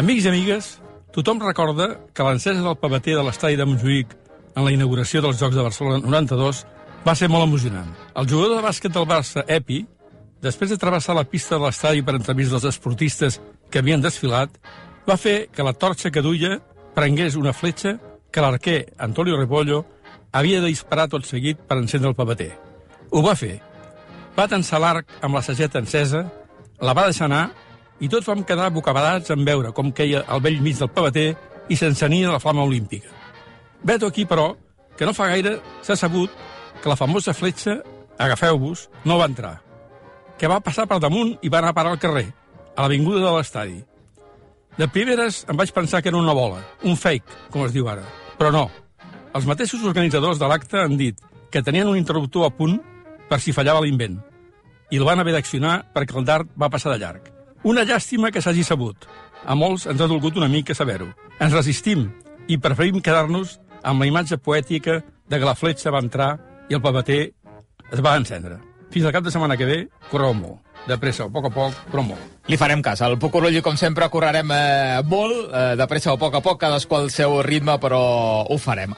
Amics 0.00 0.24
i 0.24 0.30
amigues, 0.30 0.68
tothom 1.12 1.42
recorda 1.44 1.90
que 2.16 2.24
l'encesa 2.24 2.64
del 2.64 2.78
paveter 2.80 3.18
de 3.18 3.26
l'estadi 3.26 3.58
de 3.60 3.66
Montjuïc 3.68 4.14
en 4.56 4.64
la 4.64 4.72
inauguració 4.72 5.20
dels 5.20 5.36
Jocs 5.42 5.58
de 5.58 5.66
Barcelona 5.66 6.00
92 6.00 6.62
va 7.04 7.16
ser 7.18 7.28
molt 7.28 7.44
emocionant. 7.44 7.92
El 8.16 8.30
jugador 8.30 8.56
de 8.56 8.64
bàsquet 8.64 8.96
del 8.96 9.08
Barça, 9.10 9.44
Epi, 9.44 9.82
després 10.40 10.72
de 10.72 10.80
travessar 10.80 11.18
la 11.18 11.28
pista 11.28 11.58
de 11.58 11.66
l'estadi 11.66 12.00
per 12.00 12.16
entremig 12.16 12.48
dels 12.48 12.64
esportistes 12.72 13.40
que 13.68 13.84
havien 13.84 14.00
desfilat, 14.00 14.48
va 15.04 15.20
fer 15.20 15.50
que 15.52 15.66
la 15.66 15.76
torxa 15.76 16.14
que 16.14 16.24
duia 16.24 16.56
prengués 16.96 17.36
una 17.36 17.52
fletxa 17.52 17.98
que 18.32 18.40
l'arquer 18.40 18.94
Antonio 18.96 19.36
Repollo 19.36 19.84
havia 20.32 20.60
de 20.60 20.72
disparar 20.72 21.08
tot 21.12 21.26
seguit 21.28 21.60
per 21.68 21.78
encendre 21.78 22.10
el 22.10 22.16
paveter. 22.16 22.52
Ho 23.12 23.22
va 23.22 23.36
fer. 23.36 23.58
Va 24.36 24.48
tensar 24.48 24.80
l'arc 24.80 25.08
amb 25.20 25.36
la 25.36 25.42
sageta 25.44 25.80
encesa, 25.82 26.24
la 26.80 26.94
va 26.96 27.06
deixar 27.10 27.28
anar 27.28 27.50
i 28.02 28.08
tots 28.10 28.26
vam 28.26 28.42
quedar 28.42 28.72
bocabadats 28.72 29.30
en 29.30 29.44
veure 29.44 29.72
com 29.76 29.92
queia 29.92 30.24
al 30.26 30.40
vell 30.42 30.62
mig 30.64 30.78
del 30.80 30.90
paveter 30.90 31.28
i 31.68 31.76
s'encenia 31.76 32.32
la 32.32 32.40
flama 32.40 32.64
olímpica. 32.64 33.12
Veto 33.84 34.08
aquí, 34.08 34.24
però, 34.26 34.54
que 34.96 35.06
no 35.06 35.14
fa 35.14 35.28
gaire 35.30 35.58
s'ha 35.82 35.96
sabut 35.96 36.30
que 36.82 36.88
la 36.88 36.96
famosa 36.96 37.34
fletxa, 37.34 37.78
agafeu-vos, 38.18 38.88
no 39.04 39.18
va 39.20 39.28
entrar, 39.30 39.60
que 40.38 40.50
va 40.50 40.62
passar 40.64 40.88
per 40.90 40.98
damunt 40.98 41.36
i 41.42 41.50
va 41.52 41.60
anar 41.60 41.70
a 41.70 41.76
parar 41.76 41.92
al 41.94 42.02
carrer, 42.02 42.26
a 42.74 42.82
l'avinguda 42.82 43.22
de 43.22 43.32
l'estadi. 43.36 43.78
De 44.78 44.88
primeres 44.88 45.44
em 45.50 45.58
vaig 45.58 45.70
pensar 45.76 46.00
que 46.02 46.08
era 46.10 46.18
una 46.18 46.34
bola, 46.34 46.62
un 46.82 46.96
fake, 46.96 47.50
com 47.52 47.66
es 47.66 47.74
diu 47.76 47.88
ara, 47.92 48.06
però 48.38 48.50
no, 48.54 48.64
els 49.32 49.46
mateixos 49.48 49.84
organitzadors 49.88 50.40
de 50.40 50.48
l'acte 50.48 50.80
han 50.80 50.98
dit 51.00 51.20
que 51.52 51.62
tenien 51.64 51.88
un 51.88 51.96
interruptor 51.96 52.44
a 52.46 52.52
punt 52.52 52.78
per 53.30 53.38
si 53.40 53.54
fallava 53.56 53.80
l'invent 53.84 54.18
i 54.92 54.98
el 55.00 55.06
van 55.08 55.22
haver 55.22 55.32
d'accionar 55.32 55.78
perquè 55.94 56.18
el 56.20 56.26
dart 56.28 56.50
va 56.60 56.68
passar 56.68 56.92
de 56.92 56.98
llarg. 57.00 57.30
Una 57.64 57.86
llàstima 57.88 58.30
que 58.30 58.42
s'hagi 58.44 58.64
sabut. 58.66 59.06
A 59.46 59.54
molts 59.56 59.86
ens 59.88 60.00
ha 60.00 60.08
dolgut 60.10 60.36
una 60.36 60.50
mica 60.52 60.74
saber-ho. 60.76 61.08
Ens 61.40 61.54
resistim 61.54 62.10
i 62.48 62.58
preferim 62.60 63.00
quedar-nos 63.00 63.56
amb 63.82 64.02
la 64.02 64.10
imatge 64.10 64.36
poètica 64.36 65.00
de 65.00 65.38
que 65.38 65.48
la 65.48 65.56
fletxa 65.56 65.94
va 65.94 66.02
entrar 66.04 66.34
i 66.68 66.76
el 66.76 66.82
paveter 66.84 67.22
es 67.90 68.04
va 68.04 68.18
encendre. 68.20 68.58
Fins 68.92 69.08
al 69.08 69.14
cap 69.16 69.24
de 69.24 69.32
setmana 69.32 69.56
que 69.56 69.64
ve, 69.68 69.78
correu 70.10 70.34
molt. 70.36 70.60
De 70.84 70.98
pressa, 70.98 71.24
a 71.24 71.32
poc 71.32 71.46
a 71.46 71.52
poc, 71.54 71.76
però 71.88 72.02
molt. 72.04 72.22
Li 72.50 72.58
farem 72.58 72.82
cas. 72.82 73.00
Al 73.06 73.16
Pucorulli, 73.22 73.62
com 73.62 73.78
sempre, 73.78 74.08
correrem 74.10 74.50
eh, 74.52 75.00
molt, 75.06 75.46
eh, 75.54 75.62
de 75.78 75.86
pressa 75.88 76.12
o 76.12 76.18
poc 76.20 76.36
a 76.36 76.42
poc, 76.44 76.58
cadascú 76.60 76.98
al 76.98 77.08
seu 77.14 77.38
ritme, 77.46 77.78
però 77.80 78.02
ho 78.44 78.58
farem. 78.58 78.92